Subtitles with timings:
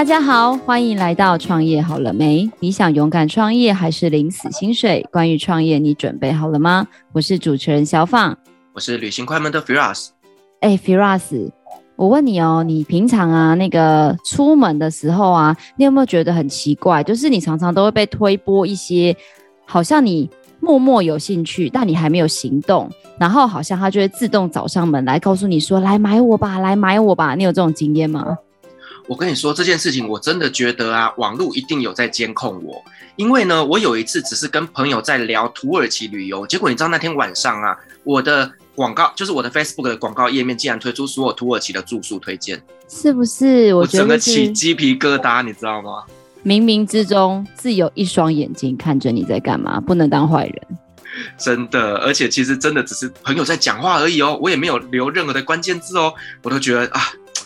[0.00, 2.50] 大家好，欢迎来到创业好了没？
[2.58, 5.06] 你想勇敢创业还是领死薪水？
[5.12, 6.86] 关于创业，你准备好了吗？
[7.12, 8.34] 我是主持人小放，
[8.72, 10.08] 我是旅行快门的 Firas。
[10.60, 11.50] 哎，Firas，
[11.96, 17.04] 我问你哦，你平常啊那个出门的时候啊，你有没有觉得很奇怪？
[17.04, 19.14] 就是你常常都会被推播一些，
[19.66, 20.30] 好像你
[20.60, 28.38] 默默有兴趣，但你还没有行动，然后好像他就会自动找上门来告诉你说：“来买我吧，来买我吧。”你有这种经验吗？
[29.10, 32.80] 我跟你说这件事情，我真的觉得啊，网络一定有在监控我。
[33.16, 43.74] 因为呢，我有一次只是跟朋友在聊土耳其旅游，结果你知道那天晚上啊，我的广告就是我的 Facebook 的广告页面竟然推出所有土耳其的住宿推荐，是不是？
[43.74, 46.04] 我觉得我整个起鸡皮疙瘩，你知道吗？
[46.44, 50.62] 冥冥之中自有一双眼睛看着你在干嘛，不能当坏人。
[51.36, 57.00] 真的，而且其实真的只是朋友在讲话而已哦，我也没有留任何的关键字哦，我都觉得啊。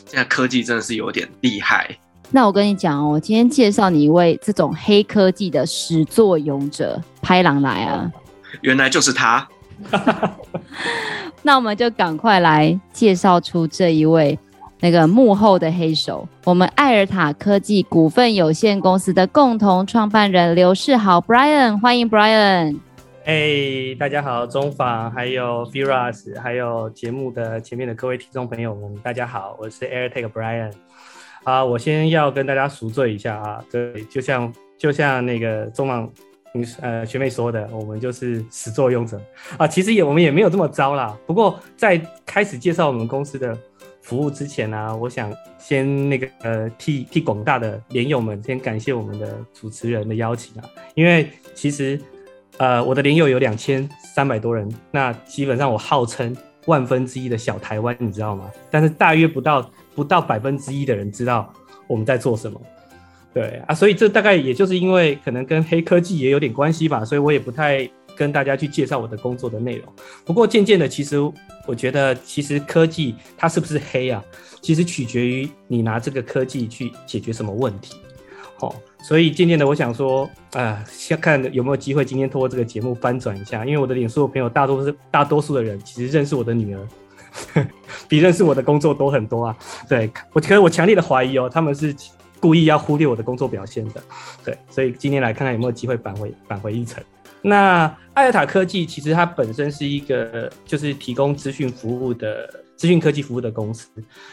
[0.07, 1.97] 现在科技真的是有点厉害。
[2.31, 8.11] 那我跟你讲哦，我今天介绍你一位这种黑科技的始作俑者，拍狼来啊！
[8.63, 9.47] 原来就是他。
[11.43, 14.39] 那我们就赶快来介绍出这一位
[14.81, 22.77] 那个幕后的黑手，我们艾尔塔科技股份有限公司的共同创办人刘世豪 Brian，欢迎 Brian。
[23.25, 30.71] 哎大家好，中访还有 Firas，还有节目的前面的各位听众朋友们，大家好，我是 AirTag Brian。
[31.43, 36.13] 啊，我先要跟大家赎罪一下啊，对，就像就像那个中访
[36.83, 39.19] 呃学妹说的，我们就是始作俑者
[39.57, 41.19] 啊，其实也我们也没有这么糟啦。
[41.27, 43.59] 不过在开始介绍我们公司的
[44.03, 51.99] 服务之前呢、啊，我想先那个呃替替广大的连友们先感谢我们的主持人的邀请啊，因为其实。
[52.59, 58.51] 呃，我的连友有两千三百多人，那基本上我号称万分之一的小台湾，你知道吗？
[58.71, 61.53] 但是大约不到不到百分之一的人知道
[61.87, 62.61] 我们在做什么，
[63.33, 69.93] 对啊，所以这大概也就是因为可能跟黑科技也有点关系吧，所以我也不太跟大家去介绍我的工作的内容。
[70.25, 71.19] 不过渐渐的，其实
[71.67, 74.23] 我觉得，其实科技它是不是黑啊？
[74.63, 77.97] 其实取决于你拿这个科技去解决什么问题。
[78.57, 86.89] 好，所以渐渐的，我想说，啊，先看有没有机会今天通过这个节目翻转一下，因为我的脸书的朋友大多是大多数的人，其实认识我的女儿，
[88.09, 89.57] 比认识我的工作多很多啊。
[89.89, 91.95] 对，我可是我强烈的怀疑哦，他们是
[92.39, 94.01] 故意要忽略我的工作表现的。
[94.45, 97.03] 对，所以今天来看看有没有机会返回返回一层。
[97.43, 102.49] 那艾尔塔科技其实它本身是一个就是提供资讯服务的。
[102.77, 103.89] 资讯科技服务的公司，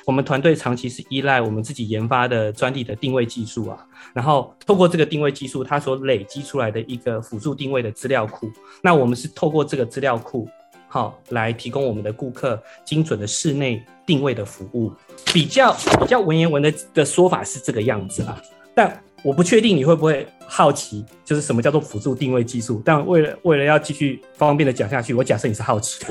[0.06, 10.47] 我们团队长期是依赖我们自己研发的专利的定位技术啊，然后透过这个定位技术，它所累积出来的一个辅助定位的资料库，那我们是透过这个资料库，
[10.88, 14.91] 好来提供我们的顾客精准的室内定位的服务。
[15.34, 18.41] 比较比较文言文的的说法是这个样子啊，
[18.73, 22.81] 但我不确定你会不会好奇，就是什么叫做辅助定位技术。
[22.84, 26.03] 但为了为了要继续方便的讲下去，我假设你是好奇。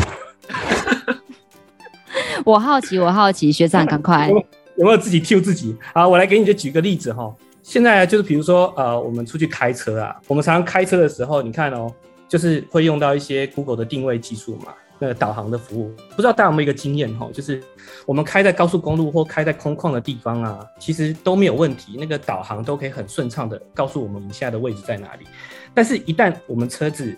[2.44, 4.36] 我好奇，我好奇，学长赶快 有，
[4.76, 5.76] 有没有自己 Q 自己？
[5.94, 7.34] 好，我来给你就举个例子哈。
[7.62, 11.92] 现在就是比如说呃，我们出去开车啊，我们常常开车的时候，你看哦，
[12.28, 15.94] 就是会用到一些 Google 的定位技术嘛，那个导航的服务。
[16.10, 17.62] 不知道大家有没有一个经验哈，就是
[18.06, 25.26] 我们开在高速公路或开在空旷的地方啊，其实都没有问题，那个导航都可以很顺畅的告诉我们你现在的位置在哪里。
[25.74, 27.14] 但是，一旦我们车子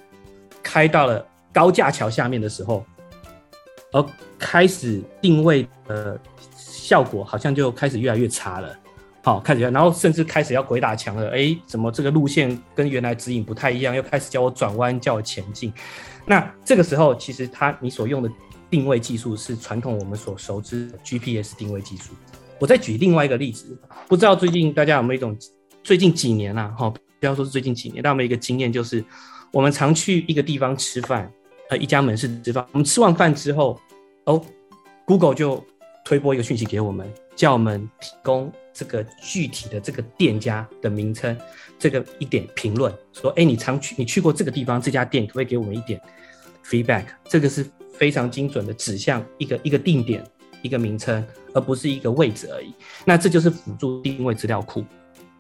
[0.63, 2.85] 开到了高架桥下面的时候，
[3.93, 4.05] 而
[4.39, 6.19] 开始定位的
[6.57, 8.77] 效果好像就开始越来越差了，
[9.23, 13.95] 好，开始，然后甚至开始要鬼打墙了，哎，怎么这个路线跟原来指引不太一样？
[13.95, 15.73] 又开始叫我转弯，叫我前进。
[16.27, 18.31] 那这个时候，其实它你所用的
[18.71, 22.13] 定位技术是传统我们所熟知的 GPS 定位技术。
[22.59, 23.79] 我再举另外一个例子，
[24.09, 25.37] 不知道最近大家有没有一种，
[25.83, 29.05] 最近几年啊，哈，不要说是最近几年，但我们一个经验就是，
[29.53, 31.31] 我们常去一个地方吃饭。
[31.77, 33.79] 一家门市吃饭，我们吃完饭之后，
[34.25, 34.45] 哦
[35.07, 35.65] ，Google 就
[36.05, 41.37] 推播一个讯息给我们，叫我们提供这个具体的这个店家的名称，
[41.79, 46.01] 这个一点评论，说，哎，你常去，你去过这个地方，这家店可不可以给我们一点
[46.65, 47.05] feedback？
[47.25, 50.25] 这个是非常精准的指向一个一个定点，
[50.63, 52.73] 一个名称，而不是一个位置而已。
[53.05, 54.85] 那这就是辅助定位资料库。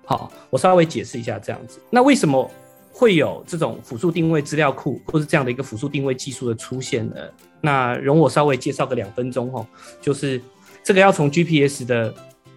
[0.04, 1.80] 好，我稍微解释一下这样子。
[1.90, 2.50] 那为什么？
[2.92, 7.16] 会有这种辅助定位资料库，或是这样的一个辅助定位技术的出现呢？
[7.60, 9.66] 那容我稍微介绍个两分钟哈，
[10.00, 10.40] 就是
[10.84, 12.12] 这个要从 GPS 的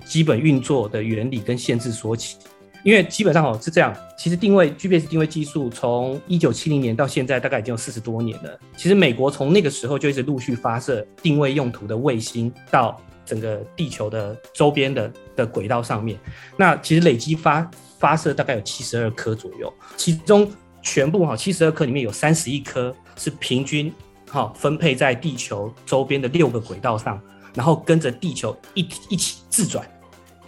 [0.05, 2.37] 基本运作的原理跟限制说起，
[2.83, 8.59] 因为基本上哦是这样，其实定位 GPS 定位技术从一九七零年到现在大概已经有四十多年了。
[8.75, 16.19] 其实美国从那个时候就一直陆续发射定位用途的卫星到整个地球的周边的的轨道上面。
[16.57, 20.49] 那其实累积发发射大概有七十二颗左右，其中
[20.81, 23.91] 全部哈七十二颗里面有三十一颗是平均
[24.29, 27.19] 哈分配在地球周边的六个轨道上，
[27.53, 29.85] 然后跟着地球一一起自转。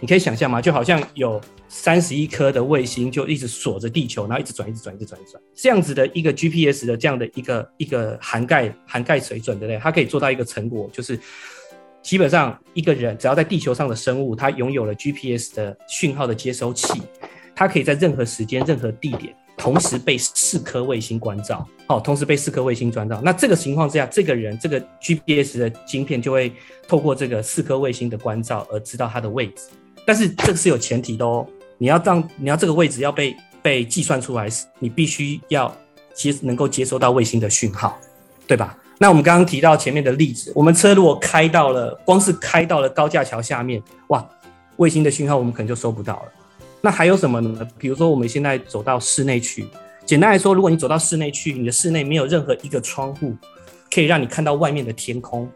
[0.00, 0.62] 你可以想象吗？
[0.62, 9.80] 就好像有三十一颗的卫星就一直锁着地球，然后一直转，一直转，一直转，一直转，这样子的一个 GPS 的这样的一个一个涵盖涵盖水准，对不对？
[9.82, 11.18] 它可以做到一个成果，就是
[12.02, 17.02] 基本上一个人只要在地球上的生物，它拥有了 GPS 的讯号的接收器，
[17.54, 21.66] 它可以在任何时间、任何地点，同时被四颗卫星关照。
[21.88, 23.20] 哦，同时被四颗卫星关照。
[23.24, 26.52] 那这个情况之下，这个人这个 GPS 的晶片就会
[26.86, 29.68] 透过这个四颗卫星的关照而知道它的位置。
[30.06, 31.46] 但是这个是有前提的哦，
[31.78, 34.48] 你要让你要这个位置要被被计算出来，
[34.78, 35.74] 你必须要
[36.14, 37.98] 接能够接收到卫星的讯号，
[38.46, 38.76] 对吧？
[39.00, 44.28] 那我们刚刚提到前面的例子，我们车如果开到了，光是开到了高架桥下面，哇，
[44.76, 46.32] 卫星的讯号我们可能就收不到了。
[46.80, 47.66] 那还有什么呢？
[47.78, 49.66] 比如说我们现在走到室内去，
[50.04, 53.36] 简单来说，如果你走到室内去，你的室内没有任何一个窗户
[53.92, 55.48] 可以让你看到外面的天空，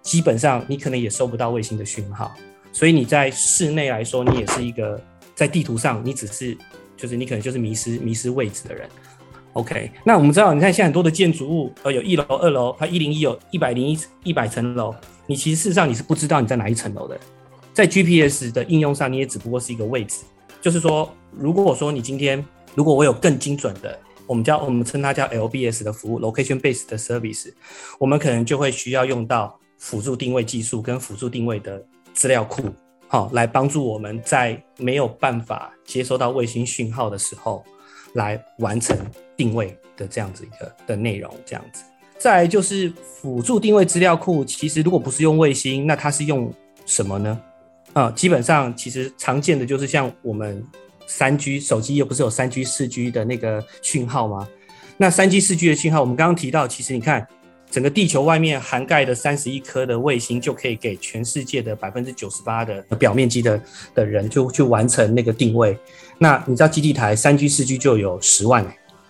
[0.00, 2.34] 基本上你可能也收不到卫星的讯号。
[2.72, 4.98] 所以你在室内来说，你也是一个
[5.34, 6.56] 在地图上，你只是
[6.96, 8.88] 就是你可能就是迷失迷失位置的人。
[9.54, 14.94] OK，那我们知道，你看现在很多的建筑物，呃，有一楼、二楼，它一零一有一百零一一百层楼，
[15.26, 17.18] 你其实事实上你是不知道你在哪一层楼的。
[17.72, 20.24] 在 GPS 的应用上，你也只不过是一个位置。
[20.60, 27.52] 就是说，如果我说你今天，如果我有更精准的，我们叫我们称它叫 LBS 的服务 （Location Based Service），
[27.98, 31.84] 我们可能就会需要用到辅助定位技术跟辅助定位的。
[32.14, 32.64] 资料库，
[33.06, 37.64] 好，来帮助我们在没有办法接收到卫星讯号的时候，
[38.14, 38.98] 来完成
[39.38, 41.82] 定位的这样子一个的内容，这样子。
[42.18, 46.52] 再来就是辅助定位资料库，其实如果不是用卫星，那它是用
[46.84, 47.40] 什么呢？
[47.94, 50.62] 啊，基本上其实常见的就是像我们
[51.06, 54.46] 三 G 手机，又不是有三 G、四 G 的那个讯号吗？
[54.98, 57.26] 那三 G、四 G 的讯号，我们刚刚提到，其实你看。
[57.70, 63.60] 整个地球外面涵盖的三十一颗的卫星，就可以给全世界的百分之九十八的表面积的
[63.94, 65.76] 的人就去完成那个定位。
[66.16, 68.66] 那你知道基地台三 G 四 G 就有十万，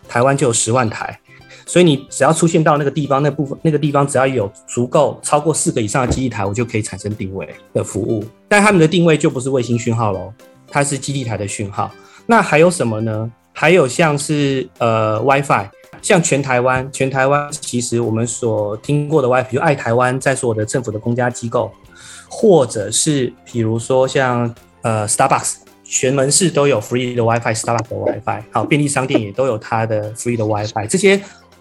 [0.08, 1.18] 台湾就有十万台，
[1.66, 8.24] 所以你只要出现到那个地方，那部分那个地方只要有足够超过四个以上的基地台，我就可以产生定位的服务。
[8.48, 10.32] 但他们的定位就不是卫星讯号喽，
[10.66, 11.90] 它是基地台的讯号。
[12.26, 13.30] 那还有什么呢？
[13.52, 15.68] 还有像是呃 WiFi。
[16.00, 21.72] 像全台湾，全台湾其实我们所听过的 WiFi，就爱台湾，在所有的政府的公家机构，
[22.28, 25.56] 或者是比如说像呃 Starbucks，
[25.88, 31.16] 全门市都有 free 的 WiFi，Starbucks 的 WiFi，好，便利商店也都有它的 free 的 WiFi，这些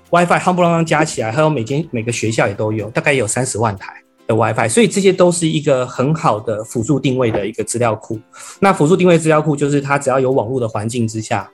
[0.10, 3.94] WiFi 夯不啷当加起来，还有每间每个学校也都有，大概有三十万台
[4.28, 8.20] 的 WiFi，所以这些都是一个很好的辅助定位的一个资料库。
[8.60, 11.50] 那辅助定位资料库就是它只要有网络的环境之下。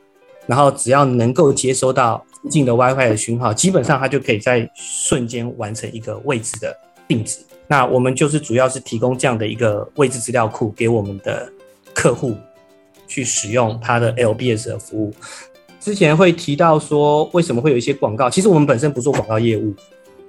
[0.46, 6.75] 然后只要能够接收到附近的 WiFi 的讯号，基本上它就可以在瞬间完成一个位置的
[7.08, 7.38] 定址。
[7.66, 11.50] 那我们就是主要是提供这样的一个位置资料库给我们的
[11.94, 12.36] 客户
[13.07, 15.13] 去使用它的 LBS 的服务。
[15.79, 18.29] 之前会提到说，为什么会有一些广告？
[18.29, 19.73] 其实我们本身不做广告业务，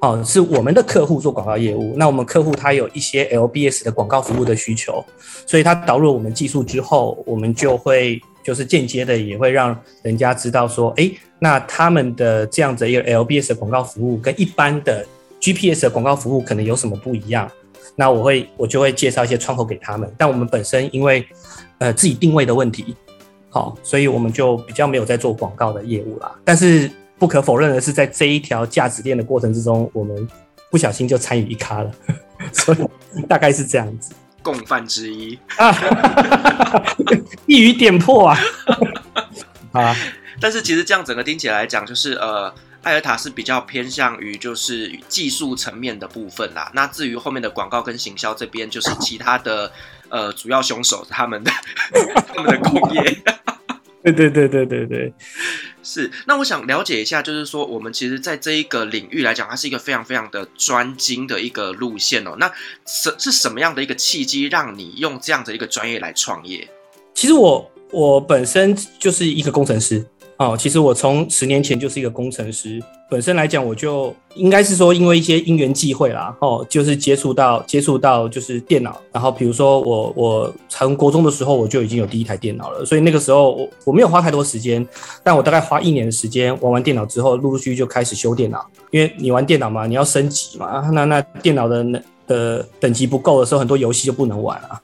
[0.00, 1.94] 哦，是我们的客户做广告业务。
[1.96, 5.04] 那我们客户他有一些 LBS 的广告服务的需求，
[5.46, 8.20] 所以他导入我们技术之后，我们就会。
[8.44, 15.02] 就是间接的也会让人家知道说，哎，那他们的这样子一个 LBS 的广告服务跟一般的
[15.40, 17.50] GPS 的广告服务可能有什么不一样？
[17.96, 20.12] 那我会我就会介绍一些窗口给他们。
[20.19, 21.26] 但我们本身因为
[21.78, 22.94] 呃自己定位的问题，
[23.50, 26.34] 好，所以我们就比较没有在做广告的业务啦。
[26.44, 30.28] 但是不可否认的是，在这一条价值链的过程之中，我们
[30.70, 31.90] 不小心就参与一咖了，
[32.52, 32.78] 所以
[33.28, 34.12] 大概是这样子。
[34.43, 35.74] 共犯之一啊，
[37.46, 38.38] 一语点破啊！
[39.72, 39.96] 啊，
[40.38, 42.52] 但是其实这样整个听起来来讲，就是呃，
[42.84, 46.70] 艾尔塔是比较偏向于就是技术层面的部分啦。
[46.74, 49.72] 那至于后面的广告跟行销这边，就是其他的
[50.08, 51.50] 呃主要凶手他们的
[52.29, 53.03] 他们的工业。
[54.03, 55.14] 对对对对对对，
[55.82, 56.10] 是。
[56.26, 62.36] 那我想了解一下，就是说，我们其实，在这一个领域来讲，它是一个非常非常的专精的一个路线哦。
[62.38, 62.53] 那
[62.86, 66.69] 什是什么样的一个契机，让你用这样的一个专业来创业？
[67.14, 70.06] 其实我我本身就是一个工程师。
[70.36, 84.84] 哦，其实我从十年前就是一个工程师，本身来讲，我就应该是说，因为一些因缘际会啦，哦，就是接触到接触到就是电脑，然后比如说我我从国中的时候我就已经有第一台电脑了，所以那个时候我我没有花太多时间，
[85.22, 94.81] 但我大概花一年的时间玩完电脑之后，陆陆续续就开始修电脑，因为你玩电脑嘛，你要升级嘛，那那电脑的的等级不够的时候，很多游戏就不能玩了。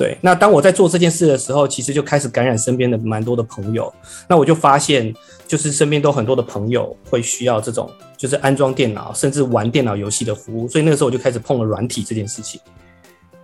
[0.00, 3.92] 对，那当我在做这件事的时候，其实就开始感染身边的蛮多的朋友。
[4.26, 5.14] 那我就发现，
[5.46, 10.66] 就是身边都很多的朋友会需要这种，就是安装电脑，甚至玩电脑游戏的服务。
[10.66, 12.58] 所以那个时候我就开始碰了软体这件事情。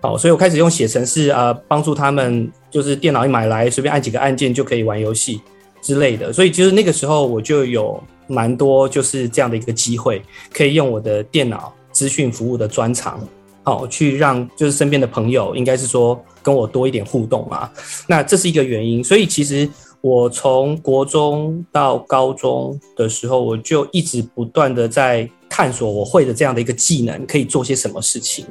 [0.01, 5.43] 好，所以我开始用写程式啊，帮助他们，就是电脑一买来，随便按几个按键就可以玩游戏
[5.83, 6.33] 之类的。
[6.33, 10.23] 所以就是那个时候我就有蛮多就是这样的一个机会，
[10.55, 13.21] 可以用我的电脑资讯服务的专长。
[13.67, 17.69] 好，去让就是身边的朋友，应该是说跟我多一点互动嘛。
[18.07, 19.69] 那这是一个原因，所以其实
[20.01, 28.47] 我从国中到高中的时候，我就一直不断的在探索我会的这样的一个技能可以做些什么事情。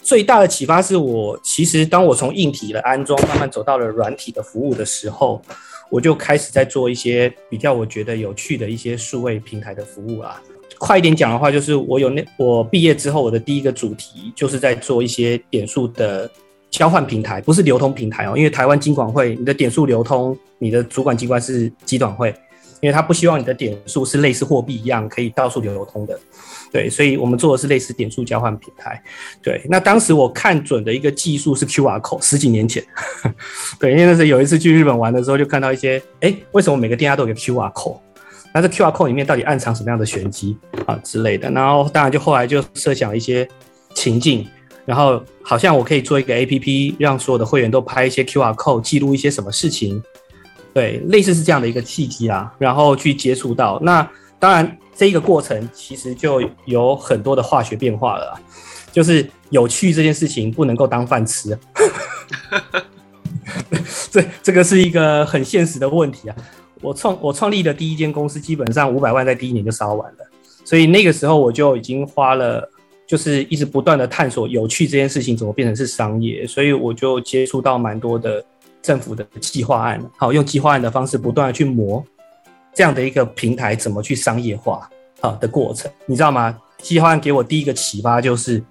[0.00, 5.42] 最大的启发是我其实当我从硬体的安装慢慢走到了软体的服务的时候，
[5.90, 10.40] 我就开始在做一些比较我觉得有趣的一些数位平台的服务啊。
[10.80, 16.28] 快一点讲的话，就是我有那我毕业之后，我的第一个主题就是在做一些点数的
[16.70, 22.34] 交换平台，不是流通平台哦，因为台湾金管会，你的点数流通，你的主管机关是机管会，
[22.80, 26.18] 因为他不希望你的点数是类似货币一样可以到处流通的，
[26.72, 29.02] 对，所以我们做的是类似点数交换平台，
[29.42, 32.82] 对，那当时我看准的一个技术是 QR code，十几年前，
[33.78, 37.98] 对，因为那时候有一次去日本玩的时候，就看到一些，哎，为什么每个店家都有个 QR code？
[38.52, 41.50] 那这 QR code 里面到底暗藏什么样的玄机啊之类的？
[41.50, 43.48] 然后当然就后来就设想一些
[43.94, 44.46] 情境，
[44.84, 50.02] 然后好像我可以做一个 APP，让所有的会员都拍一些 QR code，记录一些什么事情，
[50.74, 53.78] 对，类似是这样的一个契机啊，然后去接触到。
[53.82, 58.36] 那当然这一个过程其实就有很多的化学变化了，
[58.90, 61.56] 就是有趣这件事情不能够当饭吃，
[64.10, 66.36] 这这个是一个很现实的问题啊。
[66.80, 70.18] 我创我创立的第一间公司，基本上五百万在第一年就烧完了，
[70.64, 72.66] 所以那个时候我就已经花了，
[73.06, 78.42] 就是一直不断的探索有趣这件事情怎么变成是商业，所以我就接触到蛮多的
[78.80, 82.02] 政府的计划案，好，用计划案的方式不断的去磨
[82.74, 84.88] 这样的一个平台怎么去商业化
[85.20, 86.56] 啊的过程，你知道吗？
[86.78, 88.62] 计划案给我第一个启发就是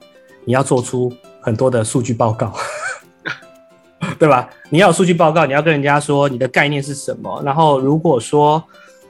[0.46, 2.52] 你要做出很多的数据报告。
[4.20, 4.50] 对吧？
[4.70, 7.42] 你要有数据报告，你要跟人家说你的概念是什么。
[7.46, 8.62] 然后，如果说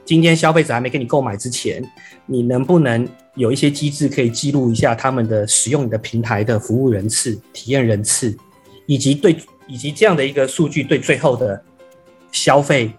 [0.04, 1.82] 今天消费者还没给你购买之前，
[2.26, 8.36] 你能不能有一些机制可以记录一下他们的使用你的平台的服务人次、体验人次，
[8.86, 9.36] 以及对
[9.66, 11.60] 以及这样的一个数据对最后的
[12.30, 12.92] 消费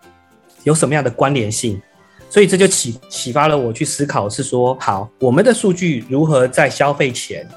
[0.63, 1.81] 有什么样的关联性？
[2.29, 7.47] 所以这就启启发了我去思考，是说好，我们的数据如何在消费前。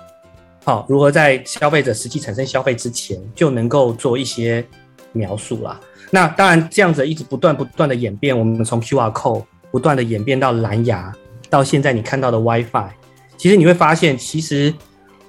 [0.64, 4.64] 好，如何在消费者实际产生消费之前就能够做一些
[5.12, 5.78] 描述啦？
[6.10, 11.12] 那当然，这样子一直不断不断的演变，我们从 QR code 不断的演变到蓝牙，
[11.50, 12.88] 到现在你看到的 WiFi，
[13.36, 14.72] 其实你会发现，其实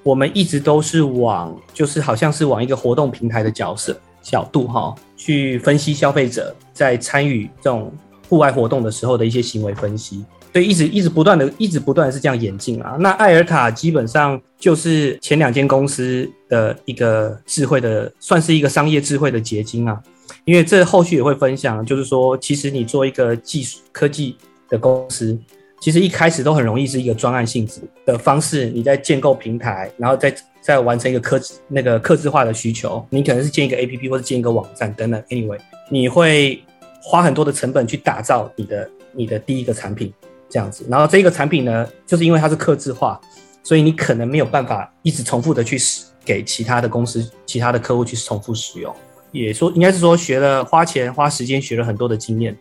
[0.03, 7.91] 我们一直都是往，就是好像是往一个活动平台的角色角度哈，去分析消费者在参与这种
[8.29, 10.23] 户外活动的时候的一些行为分析。
[10.55, 12.95] 所以一直一直不断的，一直不断的是这样演进啊。
[12.97, 20.01] 那艾尔塔基本上就是前两间公司的一个智慧的，算是一个商业智慧的结晶啊。
[20.45, 24.37] 因为这后续也会分享，就是说，其实你做一个技术科技
[24.69, 25.37] 的公司，
[25.81, 28.67] 其实一开始都很容易是一个专案性质的方式。
[28.67, 35.21] 你在建构平台，然后再再完成一个科那个客制化的需求，你可能是建一个 APP 或者建一个网站等等。
[35.23, 35.59] Anyway，
[35.91, 36.63] 你会
[37.03, 40.13] 花很多的成本去打造你的你的第一个产品。
[40.55, 43.19] 这样子，然后这个产品呢，就是因为它是刻制化，
[43.61, 48.95] 所以你可能没有办法一直重复的去使给其他的公司、其他的客户去重复使用。
[49.33, 52.57] 也说应该是说学了花钱花时间学了很多的经验，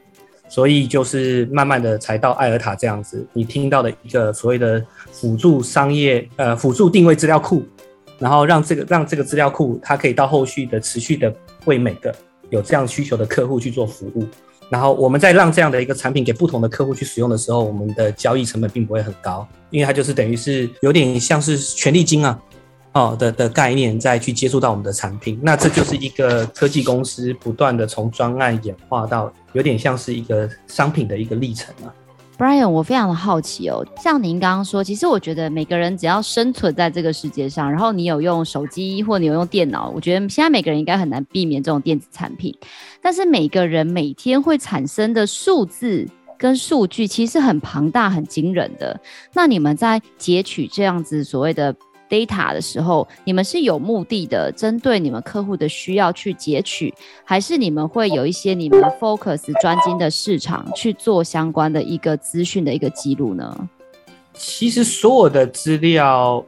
[0.48, 3.24] 所以就是慢慢的才到艾尔塔这样子。
[3.32, 7.62] 你听到的一个所谓的辅助商业呃辅助定位资料库，
[8.18, 11.32] 然后让这个让这个资料库它可以到后续的持续的
[11.66, 12.12] 为每个
[12.50, 14.26] 有这样需求的客户去做服务。
[14.70, 22.38] 然后我们再让这样的一个产品给不同的客户去使用的时候，我们的交易成本并不会很高，因为它就是等于是有点像是权利金啊，
[22.92, 31.92] 哦的的概念再去接触到我们的产品，那这就是一个科技公司不断的从专案演化到有点像是一个商品的一个历程啊。
[32.36, 42.52] Brian，我非常的好奇哦，像您刚刚说，其实我觉得每个人只要生存在这个世界上，然后你有用手机或你有用电脑，我觉得现在每个人应该很难避免这种电子产品。
[43.00, 49.00] 但是每个人每天会产生的数字跟数据其实很庞大、很惊人的。
[49.32, 51.72] 那你们在截取这样子所谓的
[52.08, 56.92] data 的时候，你们是有目的的，针对你们客户的需要去截取，
[57.24, 63.68] 还是你们会有一些你们 focus 专精的市场去做相关的一个资讯的一个记录呢？
[64.34, 66.44] 其实所有的资料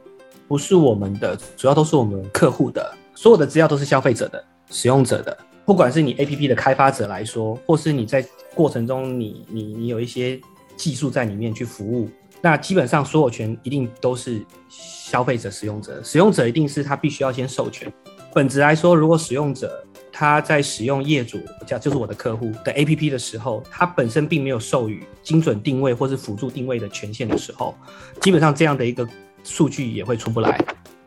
[0.47, 5.37] 不是我们的，主要都是我们客户的，所有的资料都是消费者的、使用者的。
[5.65, 10.39] 不管是你 APP 的开发者来说，或是你在过程中你你你有一些
[10.77, 12.09] 技术在里面去服务，
[12.41, 16.01] 那基本上所有权一定都是消费者、使用者。
[16.03, 17.91] 使用者一定是他必须要先授权。
[18.33, 27.75] 本质来说，如果使用者他在使用业主，叫就是我的客户的 APP 的时候，他本身并没有授予精准定位或是辅助定位的权限的时候，
[28.21, 29.07] 基本上这样的一个
[29.43, 30.63] 数据也会出不来。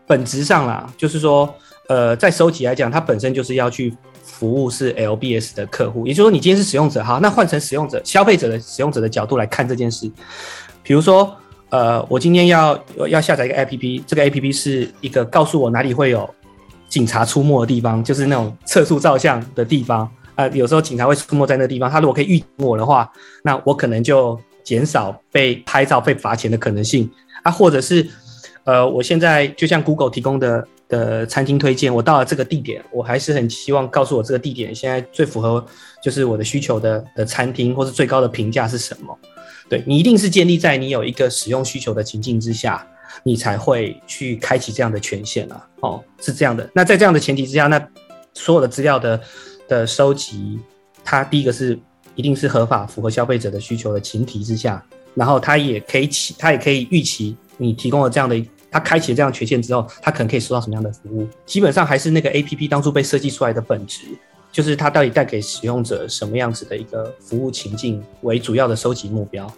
[0.06, 1.54] 本质上啦，就是说，
[1.88, 10.10] 呃，在收集来讲，它本身就是要去服务是 LBS 的客户，也就是说，你今天是使用者，哈，那换成使用者、消费者的使用者的角度来看这件事。
[10.82, 11.36] 比如说，
[11.70, 16.28] 呃，我今天要要下载一个 APP，这个 APP 是一个告诉我哪里会有。
[16.88, 20.00] 警察出没的地方，就是那种测速照相的地方
[20.34, 20.48] 啊、呃。
[20.48, 23.08] 有时候警察会出没在那地方，他如果可以预警我的话，
[23.44, 27.08] 那我可能就减少被拍照、被罚钱的可能性
[27.44, 27.52] 啊。
[27.52, 28.04] 或者是，
[28.64, 35.64] 呃，我现在就像 Google 提供的的餐厅推荐，我到了这个地点，我还是很希望告诉我这个地点现在最符合
[36.02, 39.16] 就是我的需求的的餐厅，或是最高的评价是什么？
[39.70, 42.86] 对，你一定是建立在你有一个使用需求的情境之下。
[43.24, 46.70] 你才会去开启这样的权限啊，哦，是这样的。
[46.72, 47.88] 那在这样的前提之下，那
[48.34, 49.20] 所有的资料的
[49.68, 50.58] 的收集，
[51.04, 51.78] 它第一个是
[52.14, 61.28] 一定是合法、符合消费者的需求的前提之下，然后它也可以起，它也可以预期你提供了这样的，它开启了这样权限之后，它可能可以收到什么样的服务。
[61.44, 64.02] 基本上还是那个 APP 当初被设计出来的本质，
[64.52, 69.50] 就是它到底带给使用者什么样子的一个服务情境为主要的收集目标。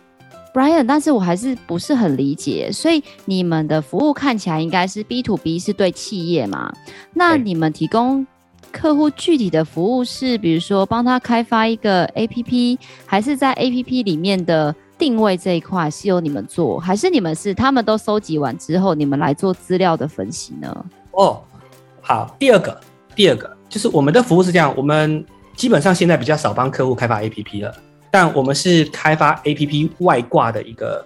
[0.54, 6.70] Brian，但是我还是不是很理解，所以你们的服务看起来应该是 B to B，是对企业嘛？
[7.14, 8.26] 那你们提供
[8.70, 20.84] 客户具体的服务是，比如说帮他开发一个 APP，还是在 APP 里面的定位这一块是由你们做，还是你们是他们都收集完之后，你们来做资料的分析呢？
[21.12, 21.42] 哦，
[22.02, 22.78] 好，第二个，
[23.16, 25.24] 第二个就是我们的服务是这样，我们
[25.56, 27.74] 基本上现在比较少帮客户开发 APP 了。
[28.10, 31.02] 但我们是开发 APP 外挂的一个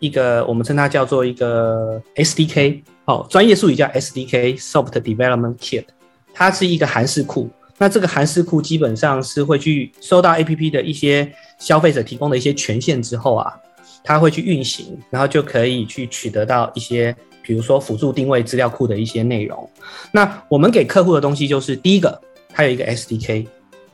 [0.00, 5.86] 一个，我们称它叫做一个 SDK，哦，专业术语叫 SDK（Soft Development Kit），
[6.34, 7.48] 它是一个韩式库。
[7.78, 13.50] 那这个韩式库基本上是会去收到 APP 的一些消费者提供的一些权限之后啊，
[14.04, 19.68] 它会去运行，然后就可以去取得到一些，比如说辅助定位资料库的一些内容。
[20.12, 22.20] 那我们给客户的东西就是第一个，
[22.52, 23.46] 它有一个 SDK，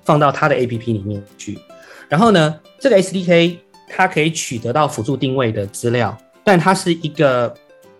[0.04, 1.58] 放到它的 APP 里面去。
[2.08, 3.56] 然后呢，这个 SDK
[3.88, 7.52] 它可以取得到辅助定位的资料，但它是一个，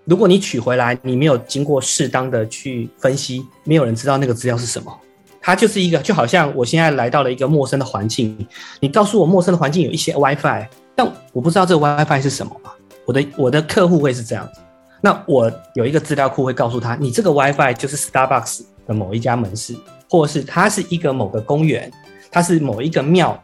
[0.05, 4.97] 如果你取回来，你没有经过适当的去分析，没有人知道那个资料是什么。
[5.41, 8.37] 它就是一个，就好像我现在来到了一个陌生的环境，
[8.81, 12.73] 你告诉我陌生的环境有一些 WiFi，但我不知道这个 WiFi 是什么嘛。
[13.05, 14.61] 我的我的客户会是这样子，
[15.01, 19.75] 那我有一个资料库会告诉他，你这个 WiFi 就是 Starbucks 的某一家门市，
[20.09, 21.93] 或者是它是一个某个公园，
[22.31, 23.43] 它是某一个庙。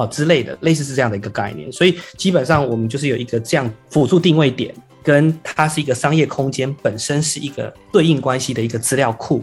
[0.00, 9.42] 哦，之类的，类似是这样的一个概念，所以基本上我们就是有一个这样辅助定位点，跟它是一个商业空间本身是一个对应关系的一个资料库。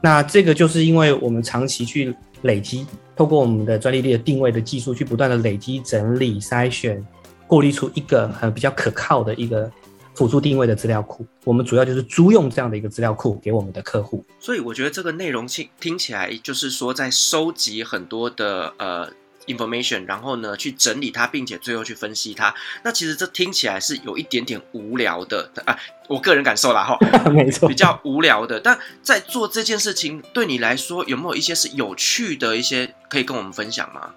[0.00, 7.00] 那这个就是因为我们长期去累积，透过我们的专利的定位的技术，去不断的累积、整理、筛选、
[7.46, 9.70] 过滤出一个很比较可靠的一个
[10.14, 11.26] 辅助定位的资料库。
[11.44, 14.24] 我们主要就是租用这样的一个资料库给我们的客户。
[14.40, 19.10] 所以我觉得这个内容听听起来就是说在收集很多的呃。
[19.46, 22.54] information，然后呢，去整理它，并且最后去分析它。
[22.82, 26.98] 那其实这听起来是有一点点无聊的啊，我个人感受啦哈，
[27.30, 28.58] 没错，比较无聊的。
[28.58, 34.14] 但在做这件事情，对你来说有没有一些是有趣的一些可以跟我们分享吗？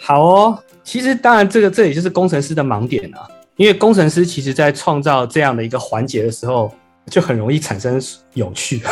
[0.00, 6.72] 好哦，其实当然这个这也就是工程师的盲点啊，因为工程师其实在创造这样的一个环节的时候，
[7.06, 8.00] 就很容易产生
[8.34, 8.80] 有趣。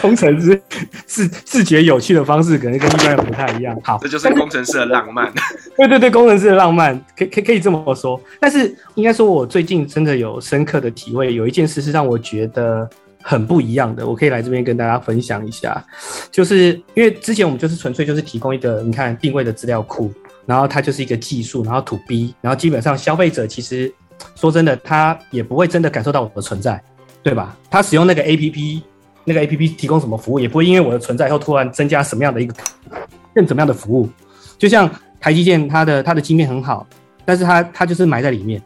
[0.00, 0.60] 工程师
[1.06, 3.76] 自自觉有趣的方式，可能跟一般人不太一样。
[3.82, 5.32] 好，这就是工程师的浪漫。
[5.76, 8.20] 对对对，工程师的浪漫，可可可以这么说。
[8.40, 12.88] 但是应该说，我最近真的有深刻的体会，有一件事是让我觉得
[13.22, 14.06] 很不一样的。
[14.06, 15.82] 我可以来这边跟大家分享一下，
[16.30, 20.12] 就是因为之前我们就是纯粹就是提供一个你看定位的资料库，
[20.46, 23.92] 然后它就是一个技术，然后 to B，然后基本上消费者其实
[24.34, 26.82] 说真的，他也不会真的感受到我的存在，
[27.22, 27.56] 对吧？
[27.70, 28.82] 他使用那个 APP。
[29.26, 32.54] 那个 A P P 提供什么服务，也不会因为我的存在后突然增加什么样的一个
[33.34, 34.06] 更怎么样的服务。
[34.58, 34.86] 就像
[35.18, 36.86] 台积电，它的它的晶片很好，
[37.24, 38.62] 但是它它就是埋在里面，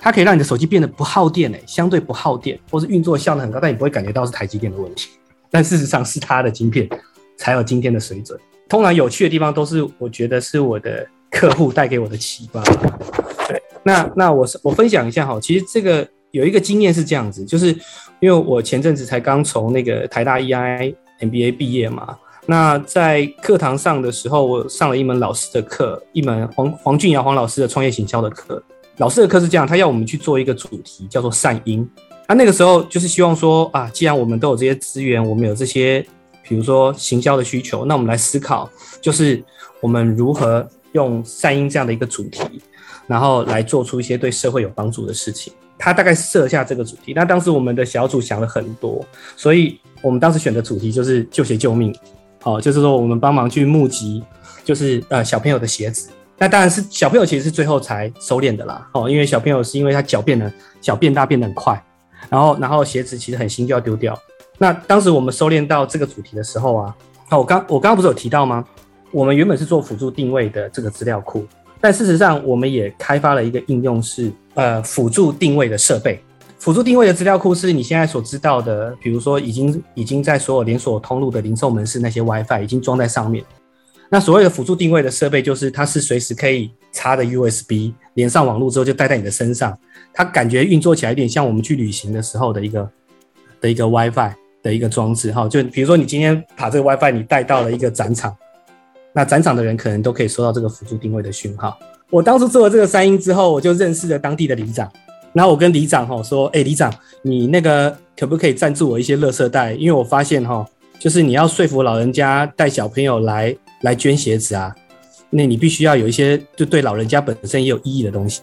[0.00, 5.10] 它可以让你的手机变得不耗电诶，相对不耗电，或是运作效能很高，但你不会感觉到是台积电的问题。
[5.48, 6.88] 但事实上是它的晶片
[7.36, 8.36] 才有今天的水准。
[8.68, 12.62] 通常有趣的地方都是我觉得是我的客户带给我的启发。
[13.48, 17.68] 对，那那我我分享一下哈，其实这个有一个经验是这样子，就是
[18.20, 22.16] 因为我前阵子才刚从那个台大 EI MBA 毕业嘛，
[22.46, 28.62] 那在课堂上的时候，我上了一门老师的课，一门黄黄俊尧黄老师的创业行销的课。
[28.96, 31.88] 老师的课是这样，他要我们去做一个主题，叫做善因。
[32.28, 36.04] 他那个时候就是希望说啊，既然我们都有这些资源，我们有这些，
[36.46, 38.68] 比如说行销的需求，那我们来思考，
[39.00, 39.42] 就是
[39.80, 42.62] 我们如何用善因这样的一个主题，
[43.06, 45.52] 然后来做出一些对社会有帮助的事情。
[45.78, 49.02] 他大概设下这个主题，那当时我们的小组想了很多，
[49.34, 51.90] 所以我们当时选的主题就是旧鞋救命，
[52.42, 54.22] 哦，就是说我们帮忙去募集，
[54.62, 56.10] 就是呃小朋友的鞋子。
[56.36, 61.82] 那当然是小朋友其实是最后才收敛的啦，哦，因为小朋友是因为他脚变得小变大变得很快，
[62.28, 64.18] 然后然后鞋子其实很新就要丢掉。
[64.58, 66.94] 那当时我们收敛到这个主题的时候啊，
[67.30, 68.62] 哦，我刚我刚刚不是有提到吗？
[69.12, 71.46] 我们原本是做辅助定位的这个资料库。
[71.80, 76.22] 但事实上，我们也开发了一个应用，是呃辅助定位的设备。
[76.58, 83.42] 辅助定位的资料库是你现在所知道的，比如说已经已经在所有连锁通路的零售门市那些 WiFi 已经装在上面。
[84.10, 89.74] 那所谓的辅助定位的设备，就是它是随时可以插的 USB，连上网络之后就带在你的身上。
[90.12, 92.90] 它感觉运作起来有点像我们去旅行的时候的一个
[93.58, 95.48] 的一个 WiFi 的一个装置哈。
[95.48, 98.36] 就比如说你今天把这个 WiFi 你带到了一个展场。
[99.12, 101.78] 那展场的人可能都可以收到这个辅助定位的讯号。
[102.10, 104.90] 我当初做了这个善因之后，我就认识了当地的里长。
[105.32, 106.92] 然后我跟里长哈说：“哎、欸，里长，
[107.22, 109.72] 你那个可不可以赞助我一些垃圾袋？
[109.74, 110.66] 因为我发现哈，
[110.98, 114.74] 就是你要说服老人家带小朋友来来捐鞋子啊，
[115.30, 118.42] 那你必须要有一些就对老人家本身也有意义的东西。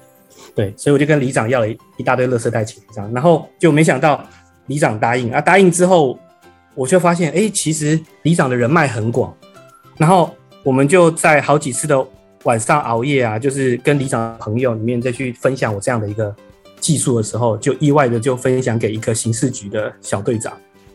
[0.55, 3.13] 对，所以我就跟里长要了一大堆垃圾袋钱，这样。
[3.13, 4.23] 然后就没想到
[4.67, 6.17] 里长答应啊，答应之后，
[6.73, 9.35] 我就发现哎、欸，其实里长的人脉很广，
[9.97, 10.29] 然后。
[10.67, 12.05] 我们就在好几次的
[12.43, 16.35] 晚上熬夜啊，就是跟里长朋友里面再去分享我这样的一个
[16.81, 20.51] 技术的时候，就意外的就分享给一个刑事局的小队长。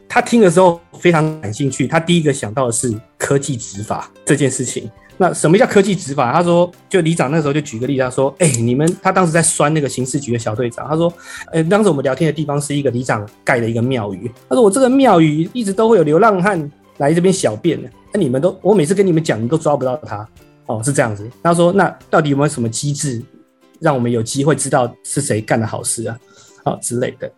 [0.06, 4.90] 他听的时候非常感兴趣，他第一个想到的是科技执法这件事情。
[5.16, 6.30] 那什么叫科技执法？
[6.30, 10.86] 他说，就里长那时候就举个例子，他说：“哎、你们他当时在酸那个刑事局的小队长。
[10.86, 11.10] 他说
[11.50, 16.70] ：‘呃、欸，当时我们聊天的地方是一个里长盖的一个庙宇。’他说：‘我这个庙宇一直都会有流浪汉
[17.02, 20.28] 来这边小便的。’那你们都，我每次跟你们讲，你都抓不到他，
[20.66, 21.28] 哦，是这样子。
[21.42, 23.22] 他说，那到底有没有什么机制，
[23.80, 26.18] 让我们有机会知道是谁干的好事啊，
[26.64, 27.30] 好、之类的。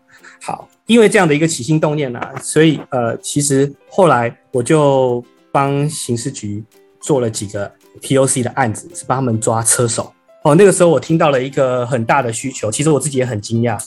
[0.42, 6.62] 好，因为这样的一个起心动念啊，所以呃，其实后来我就帮刑事局
[7.00, 7.70] 做了几个
[8.02, 10.12] POC 的案子，是帮他们抓车手。
[10.42, 13.78] 哦，那个时候我听到了一个很大的需求，其实我自己也很惊讶。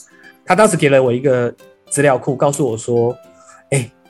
[0.44, 1.54] 他当时给了我一个
[1.90, 3.14] 资料库，告诉我说，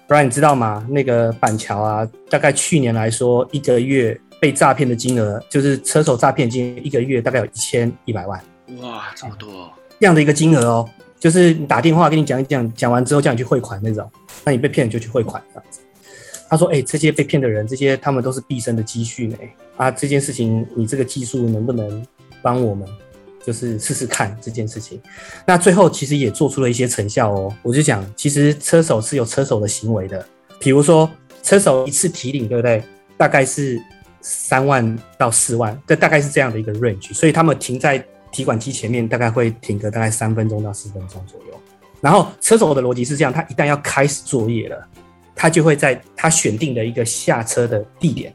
[0.09, 0.85] 不然你知道吗？
[0.89, 8.43] 那个板桥啊，大概去年来说，一个月被诈骗的金额，就是车手诈骗金，一个月大概有一千一百万。
[8.81, 9.71] 哇，这么多！
[10.01, 10.89] 这样的一个金额哦，
[11.21, 14.11] 就是你打电话跟你讲一讲，讲完之后叫你去汇款那种，
[14.45, 15.81] 那你被骗你就去汇款这样子。
[16.49, 19.37] 他说：“哎、欸，这些被骗的人，这些他们都是毕生的积蓄呢。
[19.77, 22.03] 啊，这件事情你这个技术能不能
[22.41, 22.89] 帮我们？”
[23.49, 25.01] 就是试试看这件事情，
[25.47, 27.51] 那最后其实也做出了一些成效哦。
[27.63, 30.23] 我就讲，其实车手是有车手的行为的，
[30.61, 31.11] 比如说
[31.43, 32.85] 车手一次提领，对不对？
[33.17, 33.81] 大概是
[34.21, 37.15] 三万到四万，这大概是这样的一个 range。
[37.15, 41.59] 所以他们停在提款机前面，大概会停个大概三分钟到四分钟左右。
[42.03, 44.87] 然后车手的逻辑是这样，他一旦要开始作业了，
[45.35, 48.31] 他就会在他选定的一个下车的地点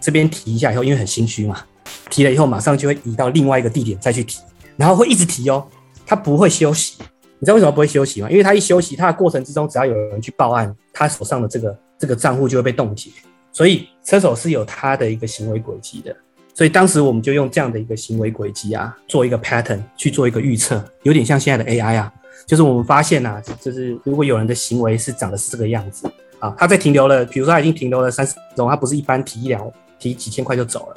[0.00, 1.64] 这边提一下，以后因为很心虚嘛。
[2.10, 4.40] 提了以后，马上就会移到另外一个地点再去提，
[4.76, 5.66] 然后会一直提哦，
[6.06, 6.96] 他不会休息。
[7.38, 8.30] 你知道为什么不会休息吗？
[8.30, 13.10] 因为他一休息，他的过程之中，只要有人去报案，他手上的这个这个账户就会被冻结。
[13.50, 16.16] 所以车手是有他的一个行为轨迹的。
[16.54, 22.12] 所以当时我们就用这样的一个行为轨迹啊，做一个 pattern 去做一个预测，有点像现在的 AI 啊，
[22.46, 26.06] 就是我们发现啊，就是如果有人的行为是长得是这个样子
[26.38, 30.96] 啊，他在停留了，比如说他已经停留了三十分钟，他不是一般提一两提几千块就走了。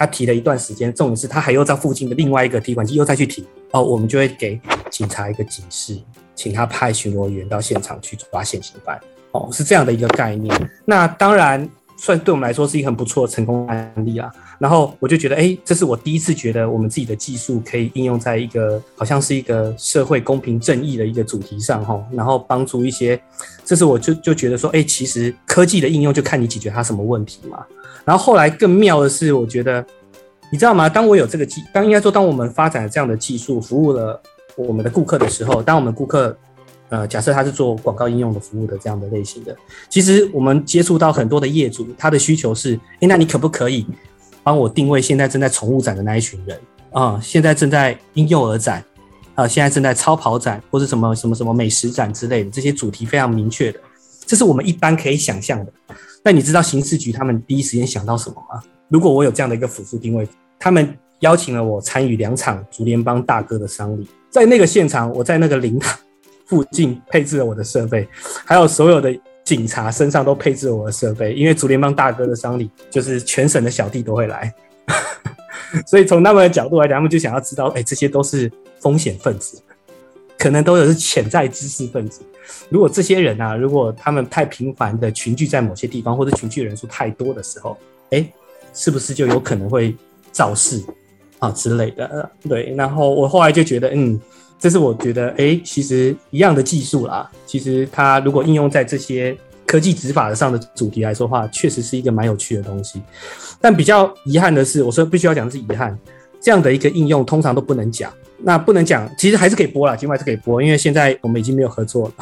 [0.00, 4.58] 他提了一段时间，重点是他还又在附近的另外一个提款机又再去提哦，我们就会给
[4.88, 5.94] 警察一个警示，
[6.34, 8.98] 请他派巡逻员到现场去抓现行犯
[9.32, 10.58] 哦，是这样的一个概念。
[10.86, 11.68] 那当然
[12.00, 14.32] 算对我们来说是一个很不错的成功案例啊。
[14.58, 23.20] 然后我就觉得，哎，这是我第一次觉得我们自己的技术可以应用在一个好像是一个社会公平正义的一个主题上哈，然后帮助一些，
[23.64, 27.64] 这是我就就觉得说，哎，其实科技的应用就看你解决它什么问题嘛。
[28.04, 29.84] 然后后来更妙的是，我觉得，
[30.50, 30.88] 你知道吗？
[30.88, 34.20] 当我有这个技，当应该说，当我们发展了这样的技术，服务了
[34.56, 36.36] 我们的顾客的时候，当我们顾客，
[36.90, 39.56] 呃，假设他是做广告应用的服务的这样的类型的，
[39.88, 43.86] 其实我们接触到很多的业主，他的需求是，诶，那你可不可以
[44.42, 47.18] 帮我定位现在正在宠物展的那一群人啊？
[47.22, 48.84] 现在正在婴幼儿展，
[49.36, 53.78] 呃，现在正在超跑展或者什么什么什么美食展之类的，这些主题非常明确的，
[54.26, 55.72] 这是我们一般可以想象的。
[56.22, 58.60] 但你知道刑事局他们第一时间想到什么吗？
[58.88, 65.96] 如果我有这样的一个辅助定位，他们邀请了我参与两场竹联帮大哥的商礼，在那个现场，我在那个灵堂
[66.50, 68.08] 附近配置了我的设备，
[68.44, 74.52] 还有所有的警察身上都配置了我的设备，因为竹联帮大哥的丧礼就是全省的小弟都会来。
[75.86, 79.62] 所以从他们的角度来讲，他们就想要知道，哎、这些都是风险分子，
[80.36, 82.22] 可能都有是潜在知识分子。
[82.68, 87.78] 如果这些人啊，如果他们太频繁的群聚在某些地方，或者群聚人数太多的时候，
[88.10, 88.28] 哎、
[88.74, 89.94] 是不是就有可能会
[90.32, 90.82] 肇事
[91.38, 92.28] 啊之类的？
[92.48, 92.74] 对。
[92.76, 94.20] 然后我后来就觉得，嗯，
[94.60, 99.36] 这是我觉得，哎、其实一样的技术啦，其实它如果应用在这些。
[99.66, 103.00] 科技执法上的主题来说的话，确实是一个蛮有趣的东西。
[103.60, 105.96] 但比较遗憾的是，我说必须要讲的是遗憾，
[106.42, 108.12] 这样的一个应用通常都不能讲。
[108.38, 112.14] 那不能讲，其实还是可以播啦，今晚是可以播，因为现在我们已经没有合作了，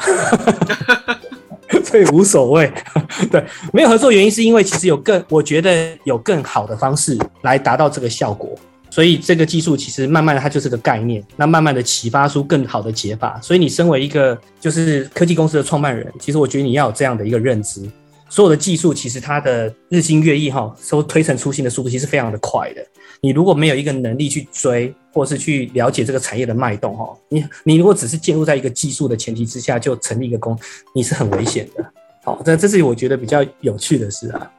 [1.83, 2.71] 所以无所谓。
[3.31, 8.55] 对，没有合作原因是因为其实有更，我觉得有更好的方式来达到这个效果。
[8.89, 13.39] 所以这个技术其实慢慢的它就是个概念，那慢慢的启发出更好的解法。
[13.41, 17.87] 所以你身为一个就是科技公司的创办人，其实我觉得你要有这样的一个认知，
[18.29, 22.85] 所有的技术其实它的日新月异哈，说推陈出新的速度其实非常的快的。
[23.21, 30.57] 你如果没有一个能力去追，或是去了解这个产业的脉动哈，你你如果只是建立在一个技术的前提之下就成立一个公，
[30.95, 31.85] 你是很危险的。
[32.23, 34.51] 好，这这是我觉得比较有趣的事啊。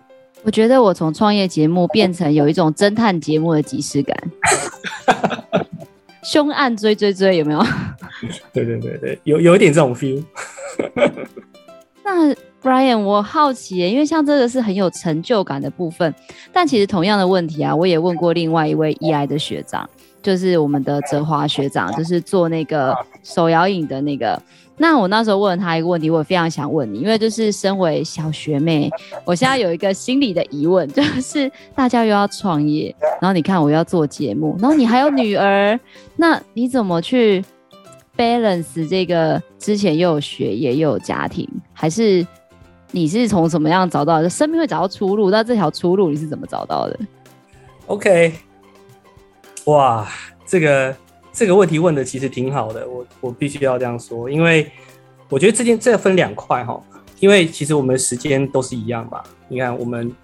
[0.43, 4.17] 我觉得我从创业节目变成有一种侦探节目的即视感，
[6.23, 7.61] 凶案追追追，有没有？
[8.53, 10.25] 对对对对，有有一点这种 feel。
[12.03, 16.15] 那 Brian，我好奇耶，因为像这个是很有成就感的部分，
[16.53, 19.89] 但其实同样的问题啊，我也问过另外一位 EI 的学长，
[20.23, 24.43] 就是我们的泽华学长，就是做那个手摇影的那个。
[24.83, 28.91] 那我那时候问了他一个问题，我非常想问你，因为就是身为小学妹，
[29.27, 35.79] 我现在有一个心理的疑问， 就是大家又要创业，然后你看我要做节目，然后你还有女儿，
[36.17, 37.45] 那你怎么去
[38.17, 39.41] balance 这个？
[39.59, 42.27] 之前又有学业又有家庭，还是
[42.91, 44.31] 你是从什么样找到的？
[44.31, 46.99] 生命会找到出路，那这条出路你是怎么找到的
[47.87, 48.33] ？OK，
[49.67, 50.09] 哇，
[50.47, 50.97] 这个。
[51.41, 54.71] 这个问题问的其实挺好的，我我必须要这样说，因为
[55.31, 56.79] 我觉得这件这分两块哈，
[57.19, 59.25] 因为其实我们时间都是一样吧。
[59.49, 60.15] 你看，我们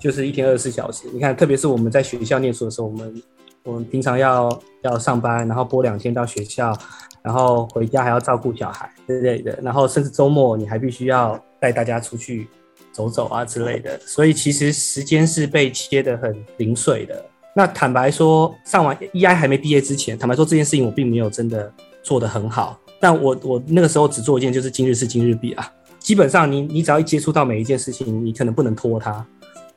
[0.00, 1.06] 就是一天二十四小时。
[1.12, 3.22] 你看，特别是我们在学校念书的时候，我们
[3.64, 6.74] 我们平常要要上班，然后播两天到学校，
[7.20, 12.48] 然后回家还要照顾小孩之类的，然后甚至周末你还必须要带大家出去
[12.90, 17.22] 走走啊之类的，所以其实时间是被切得很零碎的。
[17.56, 22.78] 那坦白说，上完 EI 还没毕业之前，坦白说这件事情我并没有真的做得很好。
[23.00, 25.72] 但我我那个时候只做一件，就是今日事今日毕啊。
[26.00, 29.24] 基本上你你只要一接触到每一件事情，你可能不能拖它，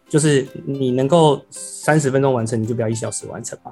[0.10, 3.72] 就是你能够三十分钟完成，你就不要一小时完成嘛。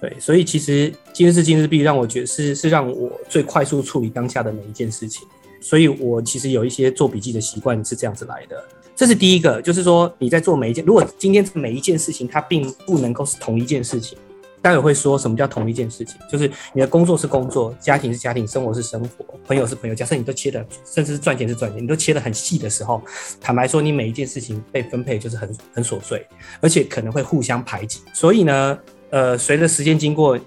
[0.00, 5.26] 对，所以其实今日事今日毕让我觉得是是让我最快速处理当下的每一件事情。
[5.60, 8.62] 所以我其实有一些做笔记的习惯是这样子来的。
[8.96, 14.16] 这是第一个，就是说你在做每一件，如果今天每一件事情它并不能够是同一件事情，
[14.62, 19.94] 待会会说什么叫同一件事情，就是你的工作是工作，家庭是家庭，生活是生活，朋友是朋友。
[19.94, 23.02] 假设你都切的，甚至是赚钱是赚钱，你都切得很细的时候，
[23.38, 26.26] 坦白说，你每一件事情被分配就是很很琐碎，
[26.62, 28.00] 而且可能会互相排挤。
[28.14, 28.78] 所以呢，
[29.10, 30.38] 呃，随着时间经过，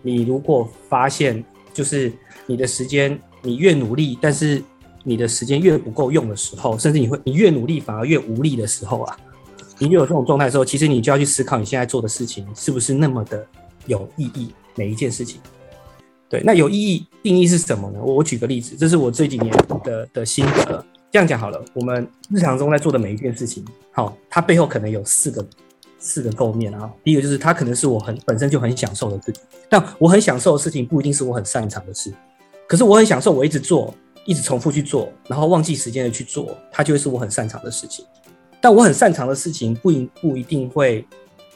[0.00, 1.44] 你如果发现
[1.74, 2.10] 就是
[2.46, 4.62] 你的时间你越努力，但是
[5.04, 9.16] 你的时间越不够用的时候，甚至你会你越努力反而越无力的时候啊，
[9.78, 13.46] 你越有这种状态的时候，其实你就要去思考你现在做的事情是不是那么的
[13.86, 14.52] 有意义。
[14.74, 15.40] 每一件事情，
[16.28, 17.98] 对，那有意义定义是什么呢？
[18.00, 20.84] 我我举个例子，这是我这几年的的心得。
[21.10, 25.44] 这样讲好了，我们日常中在做的每一件事情，好，它背后可能有四个
[25.98, 26.88] 四个构面啊。
[27.02, 32.12] 第一个就是它可能是我很本身就很享受的事情，但我很享受的事情不一定是我很擅长的事，
[32.68, 33.92] 可是我很享受，我一直做。
[34.28, 38.04] 一直重复去做，然后忘记时间的去做，它就会是我很擅长的事情。
[38.60, 41.02] 但我很擅长的事情不一不一定会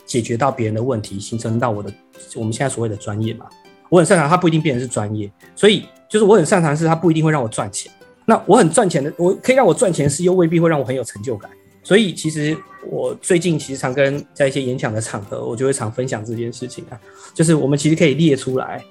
[0.07, 1.93] 解决到别人的问题，形成到我的
[2.35, 3.45] 我们现在所谓的专业嘛。
[3.91, 5.31] 我很擅长，它不一定变成是专业。
[5.55, 7.93] 所以就是我很擅长的是，它不一定会让我赚钱。
[8.25, 11.51] 那我很赚钱的，我可以让我赚钱的事，又未必会让我很有成就感。
[11.83, 12.57] 所以其实
[12.89, 16.99] 我最近其实常跟在一些演讲的场合，我就会常分享这件事情啊，
[17.35, 18.83] 就是我们其实可以列出来。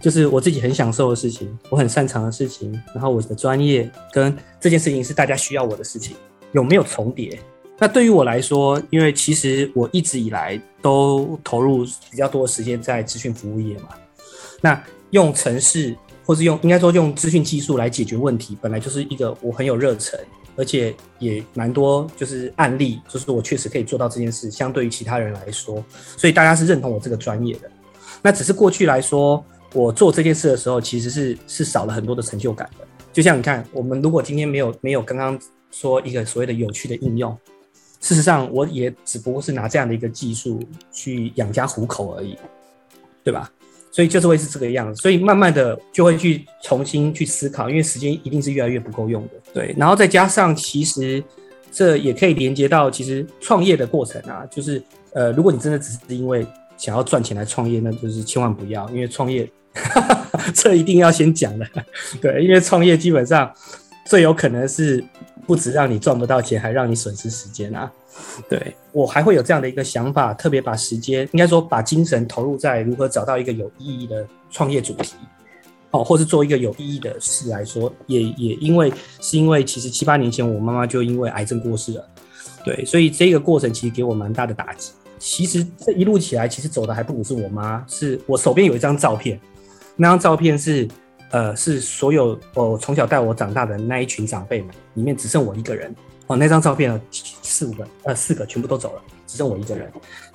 [0.00, 6.16] 就是我自己很享受的事情，我很擅长的事情，然后我的专业跟这件事情是大家需要我的事情，
[6.52, 7.38] 有没有重叠？
[7.78, 13.88] 那对于我来说，因为其实我一直以来都投入比较多的时间在资讯服务业嘛，
[14.60, 20.20] 那用城市，或是用应该说用资讯技术来解决问题，本来就是一个我很有热忱，
[20.56, 25.82] 而且也蛮多就是案例，就是我确实可以做到这件事，相对于其他人来说，
[26.18, 27.70] 所以大家是认同我这个专业的。
[28.22, 32.86] 那只是过去来说，我做这件事的时候，其实是是少了很多的成就感的。
[33.12, 35.38] 就像你看，我们如果今天没有没有刚刚
[35.70, 37.36] 说一个所谓的有趣的应用，
[38.00, 42.36] 事实上我也只不过是拿这样的一个技术去养家糊口而已，
[43.24, 43.50] 对吧？
[43.92, 49.74] 所以就是会是这个样子，所以慢慢的就会去重新去思考，因为时间一定是越来越不够用的，对。
[49.76, 51.22] 然后再加上，其实
[51.72, 54.80] 这也可以连接到其实创业的过程啊，就是
[55.12, 59.50] 呃，如果你真的只是因为想要赚钱来创业，那就是千万不要，因为创业
[60.54, 61.66] 这一定要先讲的，
[62.20, 63.52] 对，因为创业基本上
[64.04, 65.02] 最有可能是
[65.46, 67.90] 不止让你赚不到钱，还让你损失时间啊。
[68.48, 75.14] 对，我还会有这样的一个想法，特别把时间，应该说把精神投入在如何找到一个有意义的创业主题，
[75.92, 82.08] 哦，或是做一个有意义的事来说，也也因为是因为其实七八年前我妈妈就因为癌症过世了，
[82.64, 84.90] 对，所以这个过程其实给我蛮大的打击。
[85.18, 89.40] 其实这一路起来，其实走的还不只是我妈，是我手边有一张照片，
[90.00, 90.88] 那张照片是
[91.30, 95.94] 呃是所有我从小带我长大的那一群长辈们里面只剩我一个人。
[96.26, 99.92] 哦，那张照片呢，四五个，呃，四个全部都走了，只剩我一个人。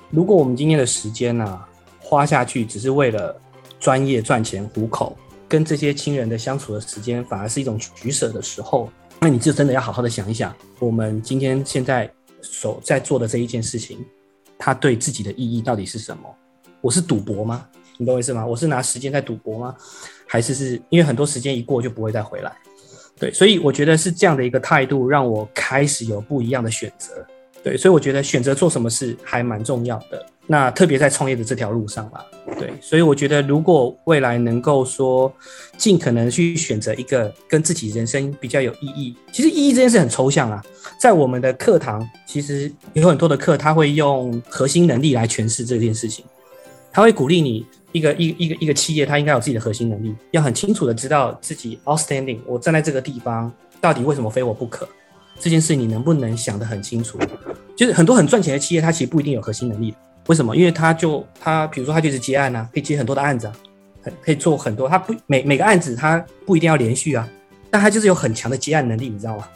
[0.08, 1.60] 如果我们今天的时间呢，
[1.98, 3.36] 花下去只是为了
[3.80, 5.16] 专业赚钱糊口，
[5.48, 12.08] 跟这些亲人的相处的时间，反而是一种取舍的时候，那你就真的要好好的想一想，我们今天现在
[12.40, 13.98] 所在做的这一件事情，
[14.56, 16.22] 它对自己的意义到底是什么？
[16.80, 17.66] 我是赌博吗？
[17.98, 18.46] 你懂我意思吗？
[18.46, 19.74] 我是拿时间在赌博吗？
[20.26, 22.52] 还是是因为很多时间一过就不会再回来？
[23.18, 27.14] 对，所以我觉得是这样的一个态度，让我开始有不一样的选择。
[27.62, 30.24] 对，所以我觉得选择做什么事还蛮重要的。
[30.46, 32.24] 那特别在创业的这条路上吧。
[32.58, 35.32] 对，所以我觉得如果未来能够说
[35.76, 40.62] 尽可能去选择一个跟自己人生比较有意义，其实意义这件事很抽象啊。
[41.00, 46.24] 在我们的课堂，其实有很多的课，他会用核心能力来诠释这件事情，
[46.96, 47.66] 他会鼓励你。
[47.92, 52.38] 一个一一个一个企业，它应该有自己的核心能力，要很清楚的知道自己 outstanding。
[52.46, 54.86] 我站在这个地方，到底为什么非我不可？
[55.38, 57.18] 这件事你能不能想得很清楚？
[57.74, 59.94] 就是很多很赚钱的企业，它其实不一定有核心能力。
[60.26, 60.54] 为什么？
[60.54, 63.52] 因为他就他，比如说他就是接案啊，可以接很多的案子啊，
[64.22, 64.86] 可以做很多。
[64.88, 67.26] 他不每每个案子他不一定要连续啊，
[67.70, 69.48] 但他就是有很强的接案能力，你知道吗？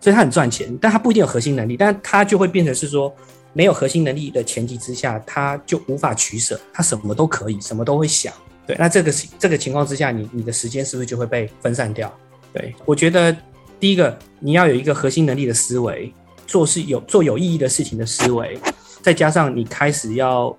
[0.00, 3.12] 所以他很赚钱，但他不一定有核心能力，但他就会变成是说。
[3.52, 8.32] 没有核心能力的前提之下，他就无法取舍，他什么都可以，什么都会想。
[8.66, 12.12] 对，那这个这个情况之下，你你的时间是不是就会被分散掉？
[12.52, 13.36] 对，我觉得
[13.80, 16.12] 第一个你要有一个核心能力的思维，
[16.46, 18.58] 做事有做有意义的事情的思维，
[19.02, 20.56] 再加上你开始要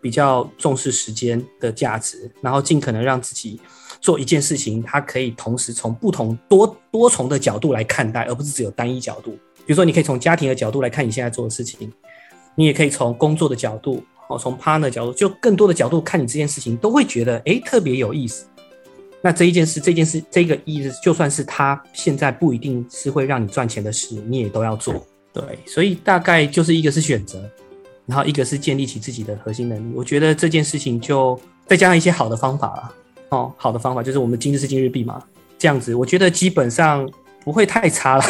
[0.00, 3.60] 比较重视时间的价值，然后尽可能让自己
[4.00, 9.32] 做一件事情，它可以同时从不同多多重的角度来看待，而不是只有单一角度。
[9.66, 11.92] 比如说，你可以从家庭的角度来看你现在做的事情。
[12.60, 18.44] 你也可以从工作的角度，哦，从 partner 的角度，就更多的角度看你这件事情，都会觉得诶特别有意思。
[19.22, 25.02] 那这一件事，这件事，这个意思，就算是他现在不一定是会让你赚钱的事，你也都要做。
[25.32, 27.42] 对，所以大概就是一个是选择，
[28.04, 29.94] 然后一个是建立起自己的核心能力。
[29.96, 32.92] 我觉得这件事情就再加上一些好的方法啦，
[33.30, 35.22] 哦，好的方法就是我们今日事今日毕嘛，
[35.58, 37.10] 这样子，我觉得基本上
[37.42, 38.24] 不会太差了。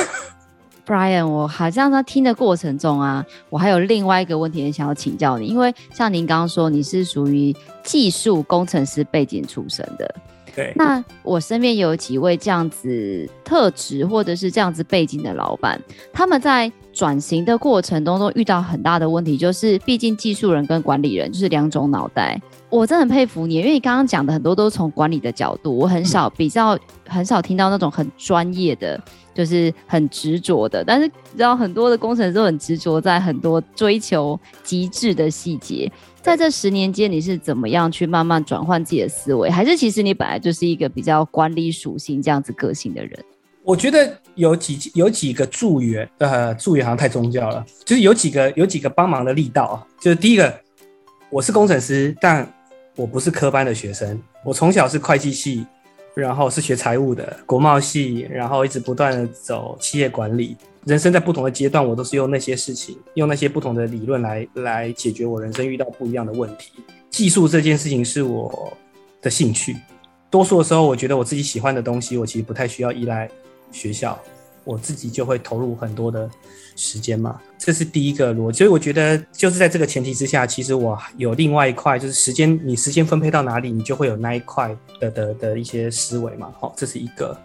[0.90, 10.12] Brian，我好像在听的过程中啊，我还有另外一个问题也想要请教你，因为像您刚刚说你是属于技术工程师背景出身的，
[10.53, 10.72] 对。
[10.74, 15.81] 那我身边有几位这样子特质或者是这样子背景的老板，
[16.12, 22.37] 他们在转型的过程当中都遇到很大的问题，就是毕竟技术人跟管理人就是两种脑袋。
[22.68, 26.76] 我真的很佩服你，因为你刚刚讲的很多都是从管理的角度，我很少比较
[27.07, 29.00] 很少听到那种很专业的。
[29.40, 35.90] 就是很执着的，但是你知道很多的工程师都很执着在很多追求极致的细节。
[36.21, 39.48] 在这十年间，你是怎么样去慢慢转换自己的思维？
[39.48, 43.19] 还是其实你本来就是一个比较管理属性这样子个性的人？
[43.62, 47.65] 我觉得有几有几个助缘，呃，助缘好像太宗教了。
[47.87, 49.81] 就是有几个有几个帮忙的力道啊。
[49.98, 50.54] 就是第一个，
[51.31, 52.46] 我是工程师，但
[52.94, 55.65] 我不是科班的学生，我从小是会计系。
[56.15, 60.56] 然后是学财务的，国贸系，然后一直不断的走企业管理。
[60.87, 66.73] 人生在不同的阶段，我都是用那些事情，用那些不同的理论来来解决我人生遇到不一样的问题。
[67.11, 68.73] 技术这件事情是我
[69.21, 69.77] 的兴趣，
[70.31, 73.29] 多数的时候，我觉得我自己喜欢的东西，我其实不太需要依赖
[73.71, 74.19] 学校，
[74.65, 76.29] 我自己就会投入很多的
[76.77, 78.58] 时间嘛，这是第一个逻辑。
[78.58, 86.52] 所以我觉得就是在这个前提之下，其实我有另外一块，就是时间，你时间分配到哪里，你就会有那一块的的的一些思维嘛。
[86.58, 87.37] 好，这是一个。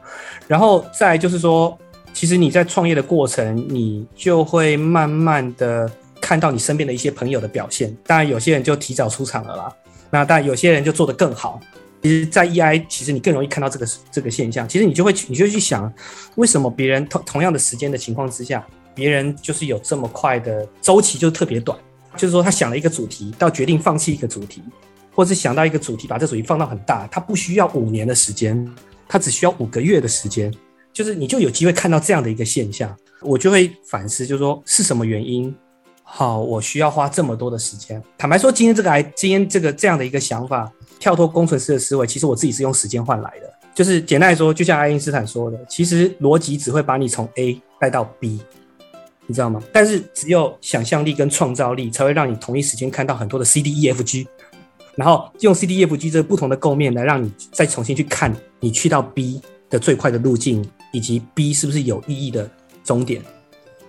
[0.47, 1.77] 然后再就是说，
[2.13, 5.91] 其实你在创业的过程，你就会慢慢的
[6.21, 7.95] 看到你身边的一些朋友的表现。
[8.05, 9.73] 当然，有些人就提早出场了啦，
[10.09, 11.59] 那但有些人就做得更好。
[12.05, 14.69] 其实，在 EI，其实你更容易看到这个这个现象。
[14.69, 15.91] 其实你就会，你就去想，
[16.35, 21.75] 为什么别人同同样的时间的情况之下，别人就是有这么快的周期，就特别短。
[22.15, 24.61] 就是说，他想了一个主题，到决定放弃一个主题，
[25.15, 28.71] 或是想到一个主题，把这主题放到很大，他不需要五年的时间，
[29.07, 30.53] 他只需要五个月的时间。
[30.93, 35.51] 就是你就有机会看到这样的一个现象，我就会反思，就是说是什么原因？
[36.03, 37.99] 好，我需要花这么多的时间。
[38.15, 40.71] 坦白说，今天这个来，今天这个这样的一个想法。
[40.99, 43.53] 跳脱工程师的思维，其实我自己是用时间换来的。
[43.73, 48.39] 就是简单来说，就像爱因斯坦说的，其实逻辑只会把你从 A 带到 B，
[49.27, 49.61] 你知道吗？
[49.73, 54.25] 但是只有想象力跟创造力，才会让你同一时间看到很多的 C D E F G，
[54.95, 62.49] 然后用 C D E F G 这个不同的构面来让你再重新去看你去到 B 的最快的路径，以及 B 是不是有意义的
[62.83, 63.21] 终点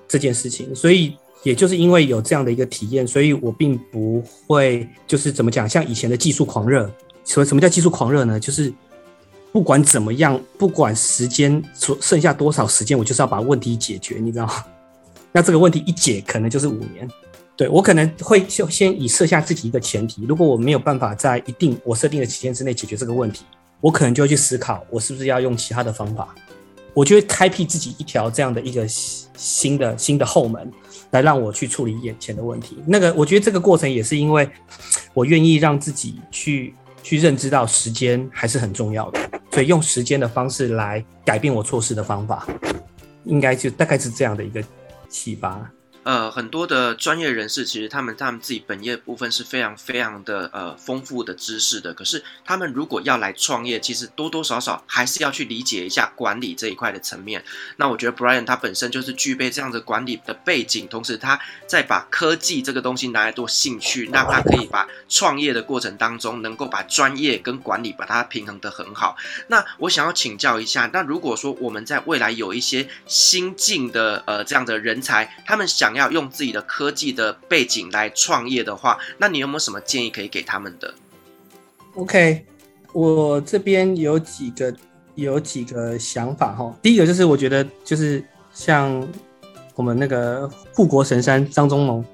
[0.08, 0.74] 这件事情。
[0.74, 1.16] 所以。
[1.42, 6.90] 也就是因为有这样的一个体验，所以我并不会就是怎么讲，像以前的技术狂热。
[7.24, 8.38] 什什么叫技术狂热呢？
[8.38, 8.72] 就是
[9.52, 14.64] 不管怎么样，不管时间剩剩下多少时间，我就是要把问题解决，你知道吗？
[15.32, 17.08] 那这个问题一解，可能就是五年。
[17.56, 23.44] 对，我可能会就先以设下自己一个前提，如果我没有办法在一定我设定的期限之内解决这个问题，
[23.80, 26.34] 我可能就会去思考，我是不是要用其他的方法。
[26.92, 30.70] 我就会开辟自己一条这样的一个新的新的后门，
[31.10, 32.78] 来让我去处理眼前的问题。
[32.86, 34.48] 那个，我觉得这个过程也是因为
[35.14, 39.20] 我愿意让自己去去认知到时间还是很重要的，
[39.52, 42.46] 所以用时间的方式来改变我错事的方法，
[43.24, 44.62] 应该就大概是这样的一个
[45.08, 45.70] 启发。
[46.06, 57.44] 呃，很多的专业人士其实他们他们自己本业部分是非常非常的呃丰富的知识的，可是他们如果要来创业，其实多多少少还是要去理解一下管理这一块的层面。
[57.78, 69.16] 那我觉得 Brian 他本身就是具备这样的管理的背景，同时他再把科技这个东西拿来做兴趣，那他可以把创业的过程当中能够把专业跟管理把它平衡得很好。
[69.48, 80.94] 那我想要请教一下，那如果说我们在未来有一些新进的呃这样的人才，他们想要用自己的科技的背景来创业的话，那你有没有什么建议可以给他们的
[81.94, 82.44] ？OK，
[82.92, 84.74] 我这边有几个
[85.14, 86.72] 有几个想法哈。
[86.82, 88.22] 第一个就是我觉得就是
[88.52, 89.06] 像
[89.74, 92.04] 我们那个护国神山张忠谋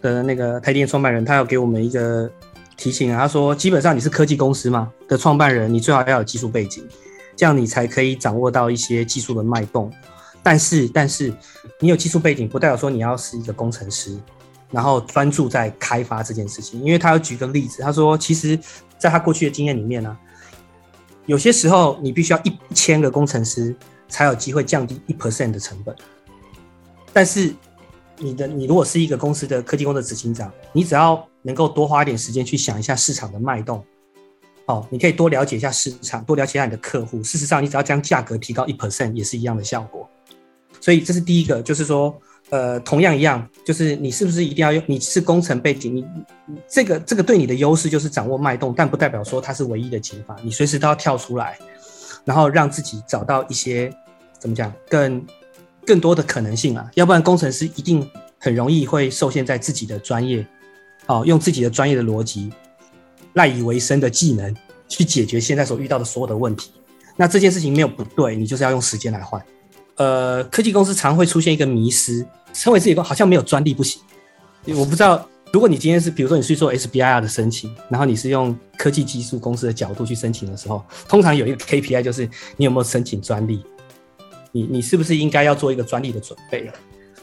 [0.00, 2.30] 的那个台电创办人，他要给我们一个
[2.76, 6.86] 提醒啊，他说基本上你是科技公司嘛的创办人，你最好要有技术背景，
[7.34, 9.92] 这样你才可以掌握到一些技术的脉动。
[10.48, 11.34] 但是，但是，
[11.80, 14.16] 你有技术背景，不代表说你要是一个工程师，
[14.70, 16.80] 然后专注在开发这件事情。
[16.80, 18.56] 因为他要举个例子，他说，其实，
[18.96, 20.16] 在他过去的经验里面呢、
[21.24, 23.74] 有些时候你必须要一千个工程师
[24.08, 25.92] 才有机会降低一 percent 的成本。
[27.12, 27.52] 但是，
[28.16, 33.84] 你的你如果是一个公司的科技公司的执行长，你只要能够多花一点时间去想一下市场的脉动，
[34.66, 37.20] 哦，你可以多了解一下市场，多了解一下你的客户。
[37.24, 40.08] 事实上，你只要将价格提高一 percent，也是一样的效果。
[40.86, 42.16] 所以这是第一个，就是说，
[42.50, 44.80] 呃，同样一样，就是你是不是一定要用？
[44.86, 46.06] 你是工程背景，你
[46.70, 50.36] 这个这个对你的优势就是掌握脉动，但不代表说它是唯一的解法。
[50.44, 51.58] 你随时都要跳出来，
[52.24, 53.92] 然后让自己找到一些
[54.38, 55.26] 怎么讲更
[55.84, 58.08] 更多的可能性啊，要不然工程师一定
[58.38, 60.46] 很容易会受限在自己的专业，
[61.06, 62.52] 哦，用自己的专业的逻辑
[63.32, 64.54] 赖以为生的技能
[64.86, 66.70] 去解决现在所遇到的所有的问题。
[67.16, 69.44] 那这件事情没有不对，你就是要用时间来换。
[69.96, 74.00] 呃，科技公司常会出现一个迷思，称为自己好像没有专利不行。
[74.66, 83.62] 我不知道，如果你今天是比如说你去做 SBIR 的申请，然后你是用科技技术公司的角度去申请的时候，通常有一个 KPI 就是你有没有申请专利，
[84.52, 86.70] 你你是不是应该要做一个专利的准备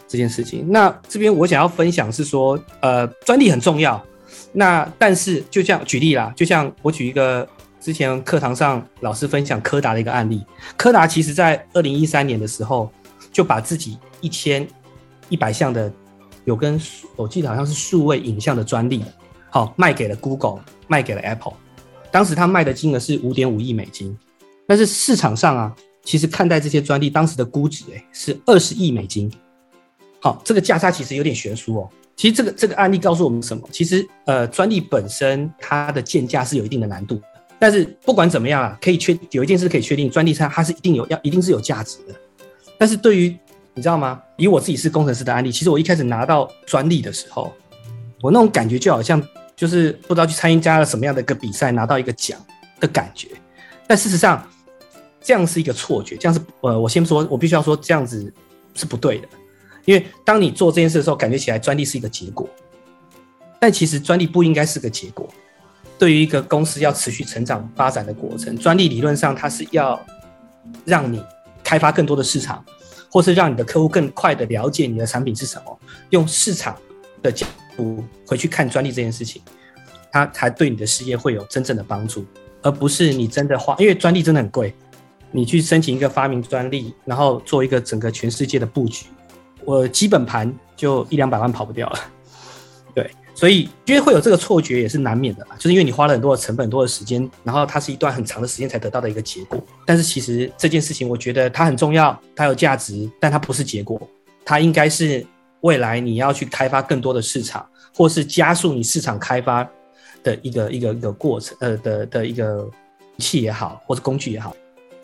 [0.08, 0.64] 这件事情。
[0.68, 4.04] 那这边我想要分享是说，呃，专利很重要。
[4.52, 7.48] 那但是就像举例啦，就像我举一个。
[7.84, 10.42] 之前课堂上老师分享柯达的一个案例，
[10.74, 12.90] 柯达其实在二零一三年的时候
[13.30, 14.66] 就把自己一千
[15.28, 15.92] 一百项的
[16.46, 16.80] 有跟
[17.14, 19.04] 我记得好像是数位影像的专利，
[19.50, 21.52] 好卖给了 Google，卖给了 Apple。
[22.10, 24.16] 当时他卖的金额是五点五亿美金，
[24.66, 29.30] 但是市场上啊，其实看待这些专利当时的估值诶是二十亿美金。
[30.22, 31.90] 好，这个价差其实有点悬殊哦。
[32.16, 33.68] 其实这个这个案例告诉我们什么？
[33.70, 37.20] 其实呃，专利本身它的建价是有一定的难度。
[37.58, 42.14] 但是不管怎么样啊，可以确有一件事可以确定，专利它它是一定有要一定是有价值的。
[42.78, 43.36] 但是对于
[43.72, 44.20] 你知道吗？
[44.36, 47.52] 以我自己是工程师的案例，其实我一开始拿到专利的时候，
[48.22, 49.20] 我那种感觉就好像
[49.56, 52.38] 就是不知道去参加了什么样的一个比赛，拿到一个奖
[52.78, 53.28] 的感觉。
[53.86, 54.48] 但事实上，
[55.20, 58.32] 这样是一个错觉，这样是呃，我先说，我必须要说这样子
[58.74, 59.28] 是不对的，
[59.84, 62.48] 因为当你做这件事的时候，感觉起来专利是一个结果，
[63.58, 65.28] 但其实专利不应该是个结果。
[65.98, 70.00] 对于一个公司要持续成长发展的过程，专利理论上它是要
[70.84, 71.22] 让你
[71.62, 72.64] 开发更多的市场，
[73.10, 75.78] 或是让你的客户更快的了解你的产品是什么，
[76.10, 76.76] 用市场
[77.22, 79.40] 的角度回去看专利这件事情，
[80.10, 82.24] 它才对你的事业会有真正的帮助，
[82.60, 84.74] 而不是你真的花，因为专利真的很贵，
[85.30, 89.06] 你去申请一个发明专利，然后做一个整个全世界的布局，
[89.64, 91.98] 我基本盘就一两百万跑不掉了，
[93.34, 99.60] 所以，因为会有这个错觉也是难免的嘛，就是因为你花了很多的成本、多的时间，然后它是一段很长的时间才得到的一个结果。
[99.84, 104.00] 但是其实这件事情，我觉得它很重要，它有价值，但它不是结果，
[104.44, 105.26] 它应该是
[105.62, 109.68] 未来你要去开发更多的市场，或是加速你市场开发
[110.22, 112.70] 的一个一个一个过程，呃的的一个
[113.16, 114.54] 仪器也好，或者工具也好。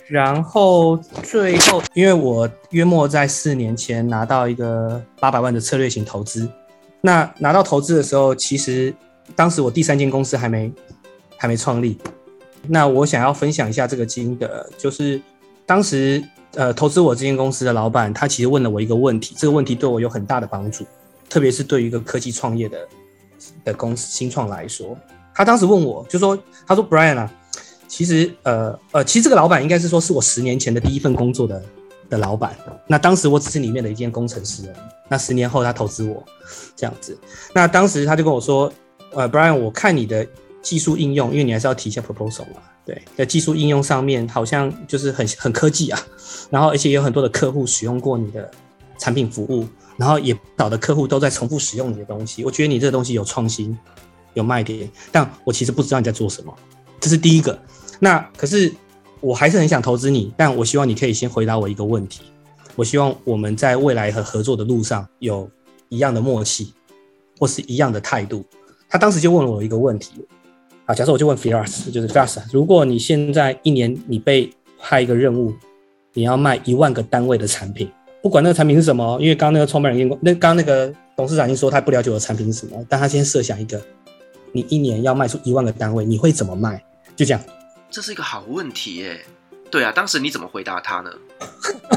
[0.07, 6.49] 然后最后，因为我约莫在四年前拿到一个八百万的策略型投资。
[7.01, 8.95] 那拿到投资的时候，其实
[9.35, 10.73] 当时我第三间公司还没
[11.37, 11.99] 还没创立。
[12.69, 15.21] 那我想要分享一下这个经的，就是
[15.65, 16.23] 当时
[16.55, 20.85] 呃投资我这间公司的老板，他其实问了我一个问题，这个问题对我有很大的帮助，
[21.29, 22.89] 特别是对于一个科技创业的
[23.65, 24.95] 的公司新创来说。
[25.35, 27.33] 他当时问我就说，他说 Brian 啊，
[27.89, 31.63] 其实呃呃，其实这个老板应该是说是我十年前的第一份工作的
[32.11, 32.55] 的老板。
[32.87, 34.71] 那当时我只是里面的一间工程师。
[35.09, 36.23] 那十年后他投资我，
[36.77, 37.19] 这样子。
[37.53, 38.73] 那当时他就跟我说
[39.13, 40.25] ：“呃，Brian，我看你的
[40.63, 45.99] 技术应用，因为你还是要提一下 proposal 嘛，对，在技术应用上面好像就是很很科技啊。
[46.49, 48.49] 然后而且有很多的客户使用过你的
[48.99, 52.45] 产品服务，然后也少的客户都在重复使用你的东西。
[52.45, 53.77] 我觉得你这个东西有创新，
[54.35, 56.55] 有卖点，但我其实不知道你在做什么。
[57.01, 57.59] 这是第一个。
[57.99, 58.73] 那可是
[59.21, 62.23] 我还是很想投资你，但我希望你可以先回答我一个问题。”
[62.77, 65.51] 我希望我们在未来和合作的路上有
[65.91, 66.73] 一样的默契，
[67.39, 68.43] 或是一样的态度。
[68.89, 70.13] 他当时就问了我一个问题，
[70.87, 75.53] 啊，假设我就问 Firas，就是 Firas，如果你现在一年你被派一个任务，
[76.15, 77.91] 你要卖一万个单位的产品，
[78.23, 83.83] 不管那个产品是什么，因为刚刚那个创办人，那刚刚那个董事长已经说他不了解我的产品是什么，但他先设想一个，
[84.53, 86.83] 你一年要卖出一万个单位，你会怎么卖？
[87.15, 87.41] 就这样。
[87.91, 89.21] 这是一个好问题耶。
[89.71, 91.11] 对啊，当时你怎么回答他呢？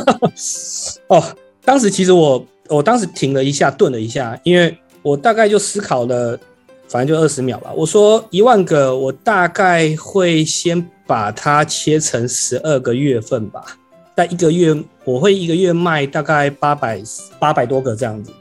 [1.07, 1.23] 哦，
[1.63, 6.39] 当时其实我，我当时停了一下，顿了一下，因为我大概就思考了，
[6.87, 7.71] 反正就二十秒吧。
[7.75, 13.63] 我说一万个，我大概会先把它切成十二个月份吧，
[14.13, 17.01] 但一个月我会一个月卖大概八百
[17.39, 18.31] 八百多个这样子。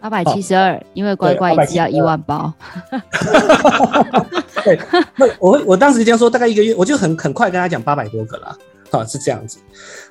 [0.00, 2.52] 八百七十二，因为乖乖一次要一万包。
[4.64, 4.78] 对，
[5.16, 8.56] 那我我当时这样说，大概一个月，我就很很快跟他讲八百多个了。
[8.90, 9.58] 啊，是这样子。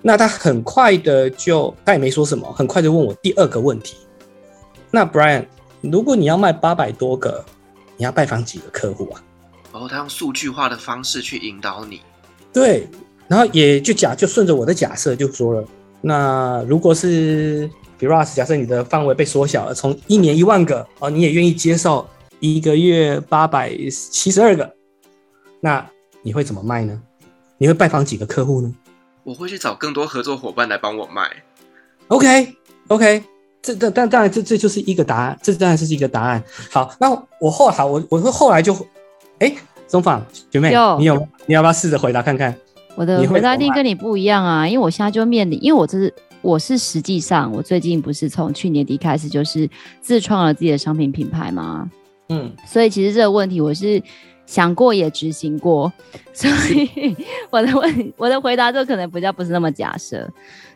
[0.01, 3.97] 那他很快的就，他也没说什么，很快就问我第二个问题。
[4.91, 5.45] 那 Brian，
[5.81, 7.43] 如果你要卖八百多个，
[7.95, 9.23] 你要拜访几个客户啊？
[9.71, 12.01] 哦，他用数据化的方式去引导你。
[12.53, 12.87] 对，
[13.27, 15.63] 然后也就假就顺着我的假设就说了，
[16.01, 17.69] 那如果是。
[17.97, 22.07] 比如说，假设你的范围被缩小了，从一年一万个哦，你也愿意接受
[22.39, 24.71] 一个月八百七十二个，
[25.59, 25.83] 那
[26.21, 27.01] 你会怎么卖呢？
[27.57, 28.71] 你会拜访几个客户呢？
[29.23, 31.27] 我会去找更多合作伙伴来帮我卖。
[32.09, 33.23] OK，OK，
[33.61, 36.43] 这这但当然这这就是一个答案，这当然是一个答案。
[36.71, 38.75] 好，那我后好，我我会后来就，
[39.39, 39.51] 哎，
[39.87, 40.69] 中放学妹，
[40.99, 42.55] 你有你要不要试着回答看看？
[42.95, 46.13] 我的回答一定跟你不一样啊，因为我现在就面临，因为我这是。
[46.41, 49.69] 我是实际上，我最近不是从去年底开始就是
[49.99, 51.89] 自创了自己的商品品牌吗？
[52.29, 54.01] 嗯，所以其实这个问题我是
[54.45, 55.91] 想过也执行过，
[56.33, 57.15] 所以
[57.49, 60.29] 我的问我的回答就可能比较不是那么假设。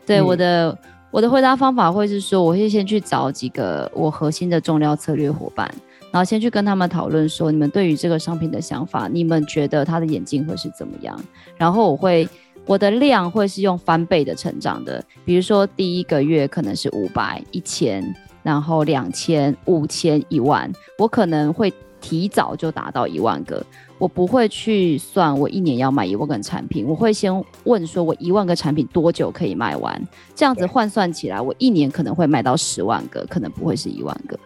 [0.04, 0.78] 对，嗯，我的
[1.10, 5.72] 我的回答方法会是说，我会先去找几个我核心的重要策略伙伴，
[6.10, 11.18] 然后先去跟他们讨论说，你们对于这个商品的想法，你们觉得它的演进会是怎么样？
[11.56, 12.28] 然后我会。
[12.64, 23.64] 我的量会是用翻倍的成长的，比如说第一个月可能是五百、一千，然后两千、五千、一万，我可能会提早就达到一万个。
[23.98, 27.32] 我不会去算我一年要卖一万个产品，我会先
[27.64, 30.00] 问说我一万个产品多久可以卖完，
[30.34, 34.38] 这样子换算起来，我一年可能会卖到十万个，可能不会是一万个。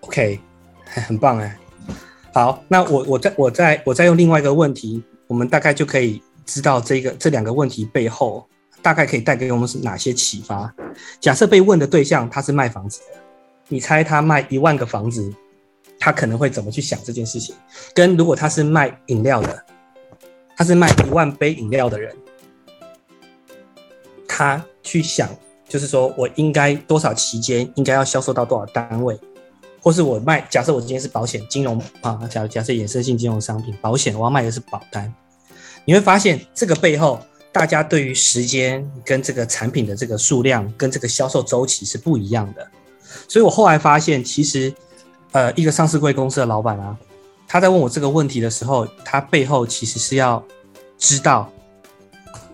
[0.00, 0.40] OK，
[0.84, 1.56] 很棒哎。
[2.34, 6.20] 好，那我我再我再我再用另外一个问题，我们大概就可以。
[6.46, 8.46] 知道这个这两个问题背后
[8.80, 10.74] 大概可以带给我们是哪些启发？
[11.20, 13.20] 假设被问的对象他是卖房子的，
[13.68, 15.32] 你猜他卖一万个房子，
[15.98, 17.54] 他可能会怎么去想这件事情？
[17.94, 19.64] 跟如果他是卖饮料的，
[20.56, 22.14] 他是卖一万杯饮料的人，
[24.26, 25.28] 他去想，
[25.68, 29.18] 就是说我应该多少期间应该要销售到多少单位，
[29.80, 35.12] 或是我卖，假设我今天是保险金融啊，假假设衍生性金融商品保险，我要卖的是保单，
[35.84, 37.20] 你会发现这个背后。
[37.54, 42.66] 大家对于时间跟这个产品的这个数量跟这个销售周期是不一样的，
[43.28, 44.72] 所以我后来发现，其实，
[45.32, 46.96] 呃，一个上市贵公司的老板啊，
[47.46, 50.42] 他在问我这个问题的时候，他背后其实是要
[50.96, 51.52] 知道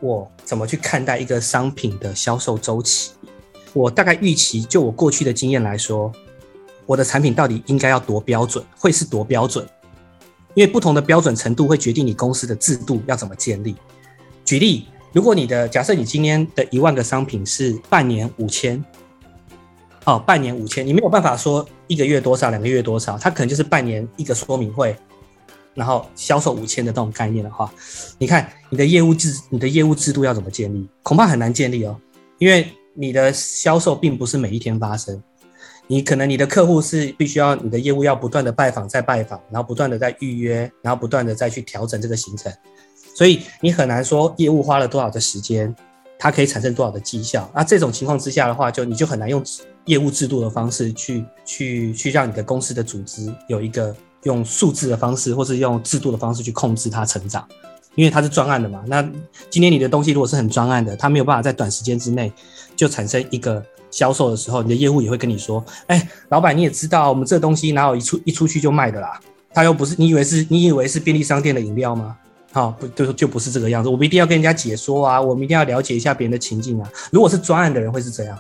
[0.01, 3.13] 我怎么去看待一个商品的销售周期。
[3.73, 6.13] 我大概预期，就我过去的经验来说，
[6.87, 9.65] 我的产品到底应该要多标准，会是多标准？
[10.59, 13.77] 因为不同的标准程度会决定你公司的制度要怎么建立。
[14.45, 18.85] 举例，如果你的假设你今天的一万个商品是半年五千，
[20.05, 24.97] 哦，半年五千，你没有办法说一个月多少，两个月多少，它可能就是半年一个说明会，
[25.75, 27.73] 然后销售五千的这种概念的话，
[28.19, 30.89] 你看你的业务制，你的业务制度要怎么建立？
[31.05, 31.97] 恐怕很难建立哦，
[32.39, 35.23] 因为你的销售并不是每一天发生，
[35.91, 42.53] 你可能你的客户是必须要你的业务要不断的拜访再拜访，然后不断的在预约，然后不断的再去调整这个行程。
[43.15, 45.75] 所以你很难说业务花了多少的时间，
[46.19, 47.51] 它可以产生多少的绩效。
[47.55, 49.43] 那这种情况之下的话，就你就很难用
[49.87, 57.49] 业务制度的方式去去去让你的公司的组织有一个用数字的方式，或是用制度的方式去控制它成长，
[57.95, 58.85] 因为它是专案的嘛。
[58.87, 59.03] 那
[59.49, 62.31] 今天你的东西如果是很专案的，它没有办法在短时间之内
[62.77, 69.21] 就产生一个销售的时候，你的业务也会跟你说：“哎，老板你也知道，我们这东西哪有一出一出去就卖的啦？
[69.53, 72.17] 它又不是你以为是你以为是便利商店的饮料吗？”
[72.51, 73.91] 好，不就就不是这个样子。
[73.91, 76.91] 我们一定要跟人家解说啊，我们一定要了解一下别人的情境啊。
[77.11, 78.39] 如果是专案的人会是这样，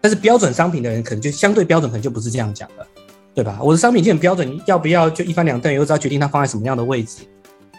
[0.00, 2.86] 但是标准商品的人可能就相对标准，可能就不是这样讲了，
[3.34, 3.58] 对吧？
[3.60, 7.24] 我的商品就很标准，要不要就一翻两瞪眼，我知道决定它放在什么样的位置。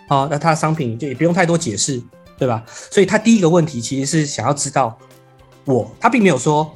[0.09, 2.01] 好，那他的商品就也不用太多解释，
[2.37, 2.61] 对吧？
[2.91, 4.97] 所以他第一个问题其实是想要知道
[5.67, 6.73] 我，他并没有说，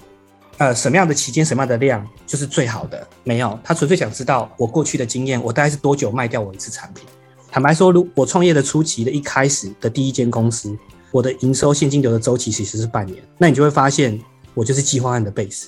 [0.58, 7.06] 呃，什么样的期间、什么样的量就是最好的，没有，他纯粹想知道我过去的经验，我大概是多久卖掉我一次产品。
[7.50, 10.78] 坦白说，如我创业的初期的一开始的第一间公司，
[11.12, 13.18] 我的营收现金流的周期其实是半年。
[13.38, 14.22] 那你就会发现，
[14.54, 15.68] 我就是计划案的 base。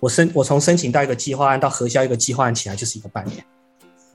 [0.00, 3.42] 我申我从申请到一个计划案到核销一个计划案起来就是一个半年。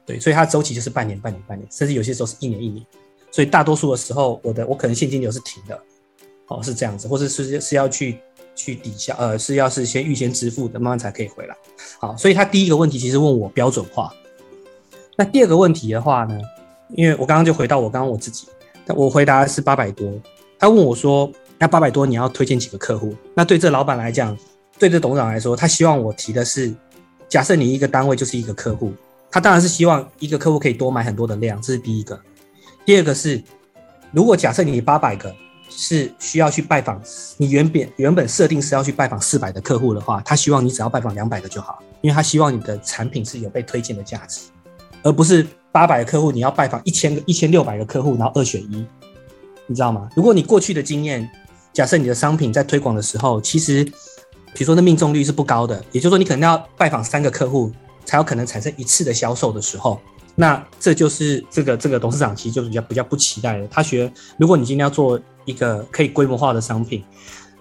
[0.05, 2.85] 对，所以它周期就是半年、半年、半年，甚至有些时候是一年、一年。
[3.31, 5.79] 所以大多数的时候，我的我可能现金流是停的，
[6.47, 8.19] 哦，是这样子，或者是是要去
[8.59, 11.55] 去抵消，呃，是要是先预先支付的，慢慢才可以回来。
[11.97, 14.13] 好，所以他第一个问题其实问我标准化。
[15.15, 16.37] 那第二个问题的话呢？
[16.95, 18.47] 因为我刚刚就回到我刚刚我自己，
[18.87, 20.11] 我回答是八百多。
[20.57, 24.35] 他问我说：“那八百多你要推荐几个客户？”那对这老板来讲，
[24.77, 26.73] 对这董事长来说，他希望我提的是：
[27.29, 28.91] 假设你一个单位就是一个客户，
[29.31, 32.19] 他当然是希望一个客户可以多买很多的量，这是第一个。
[32.85, 33.41] 第二个是，
[34.11, 35.33] 如果假设你八百个
[35.69, 37.01] 是需要去拜访，
[37.37, 44.41] 你原本原本设定是要去拜访四百的客户的话，他希望你只要拜访两百个就好，因为他希望你的产品是有被推荐的价值，
[45.03, 45.47] 而不是。
[45.71, 48.83] 八百个客户，你要拜访一千个、一千六百个客户，然后二选一，
[49.67, 50.09] 你知道吗？
[50.15, 51.29] 如果你过去的经验，
[51.71, 57.71] 假设你的商品在推广的时候，其实，比如说那命中率是不高的，也就是说你可能要拜访三个客户
[58.03, 60.01] 才有可能产生一次的销售的时候，
[60.33, 63.67] 那这就是这个这个董事长其实就比较比较不期待的。
[63.67, 65.19] 他觉得，如果你今天要做
[65.49, 67.03] 一个可以规模化的商品，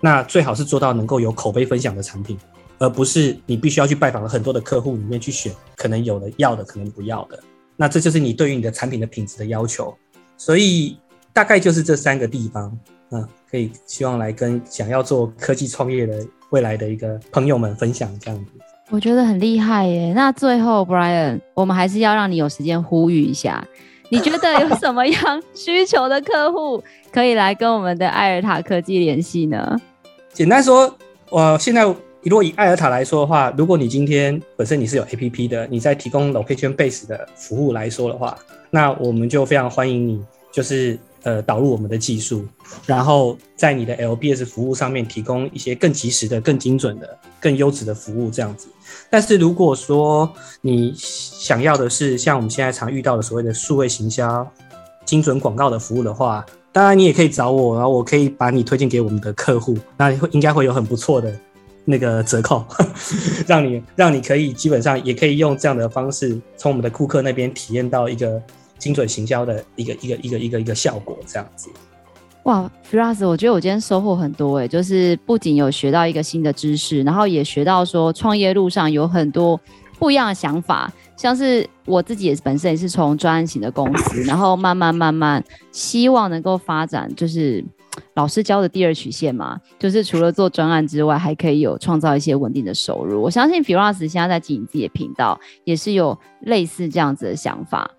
[0.01, 2.39] 那最好是做到能够有口碑分享的产品，
[2.78, 7.41] 而不是你必须要去拜访了很多的客户里面去选，可能有的要的，可能不要的。
[7.76, 9.97] 那这就是你对于你的产品的品质的要求，
[10.36, 10.99] 所以
[11.32, 12.78] 大概就是这三个地方，
[13.11, 18.51] 嗯，可以希望来跟想要做科技创业的未来的一个朋友们分享这样子。
[18.91, 20.12] 我觉得很厉害耶。
[20.14, 23.62] 那最后，Brian，我们还是要让你有时间呼吁一下，
[24.11, 26.82] 你觉得有什么样 需求的客户
[27.12, 29.80] 可以来跟我们的艾尔塔科技联系呢？
[30.32, 30.94] 简单说，
[31.30, 31.94] 我现在。
[32.24, 38.36] 如果以艾尔塔来说的话，如果你今天本身你是有 APP 的，你在提供 location base 的服务来说的话，
[38.70, 42.44] 那我们就非常欢迎你，就是呃导入我们的技术，
[42.86, 48.68] 然后在你的 LBS 服务上面提供一些更及时的、更精准的、更优质的服务这样子。
[49.11, 50.30] 但是如果说
[50.61, 54.46] 你想要的是像我们现在常遇到的所谓的数位行销、
[55.04, 61.34] 精准广告的服务的话，当然你也可以找我，然后我可以把你推荐给我们的客户，那会应该会有很不错的。
[61.90, 62.62] 那个折扣，
[63.46, 68.38] 让 你让你可以基本上也可以用这样的方式，从我们的顾客那边体验到一个
[68.78, 71.70] 精准行销的一个一个一个一个一个效果，这样子。
[72.49, 79.61] 哇，Firas，我觉得我今天收获很多诶，就是不仅有学到一个新的知识，然后也学到说创业路上有很多
[79.99, 87.62] 不一样的想法，像是我自己也本身也是从专案型的公司， 然后慢慢慢慢希望能够发展，就是
[88.14, 93.20] 老师教的第二曲线嘛，就是除了做专案之外，还可以有创造一些稳定的收入。
[93.20, 97.90] 我相信 Firas 现在在经营自己的频道，也是有类似这样子的想法。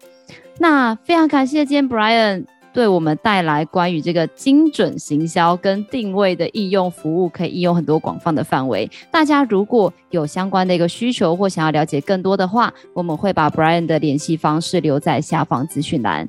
[0.58, 2.45] 那非常感谢今天 Brian。
[2.74, 8.89] 对我们带来关于这个精准行销跟定位的应用服务，可以应用很多广泛的范围。
[9.11, 16.28] 大家如果有相关的一个需求或想要了解更多的话，我们会把 Brian 的联系方式留在下方资讯栏。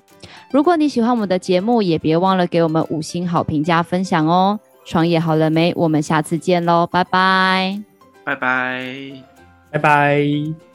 [0.50, 4.58] 如果你喜欢我们的节目，也别忘了给我们五星好评加分享哦。
[4.84, 5.72] 创业好了没？
[5.76, 7.80] 我们下次见喽，拜拜，
[8.24, 9.22] 拜拜，
[9.70, 10.69] 拜拜。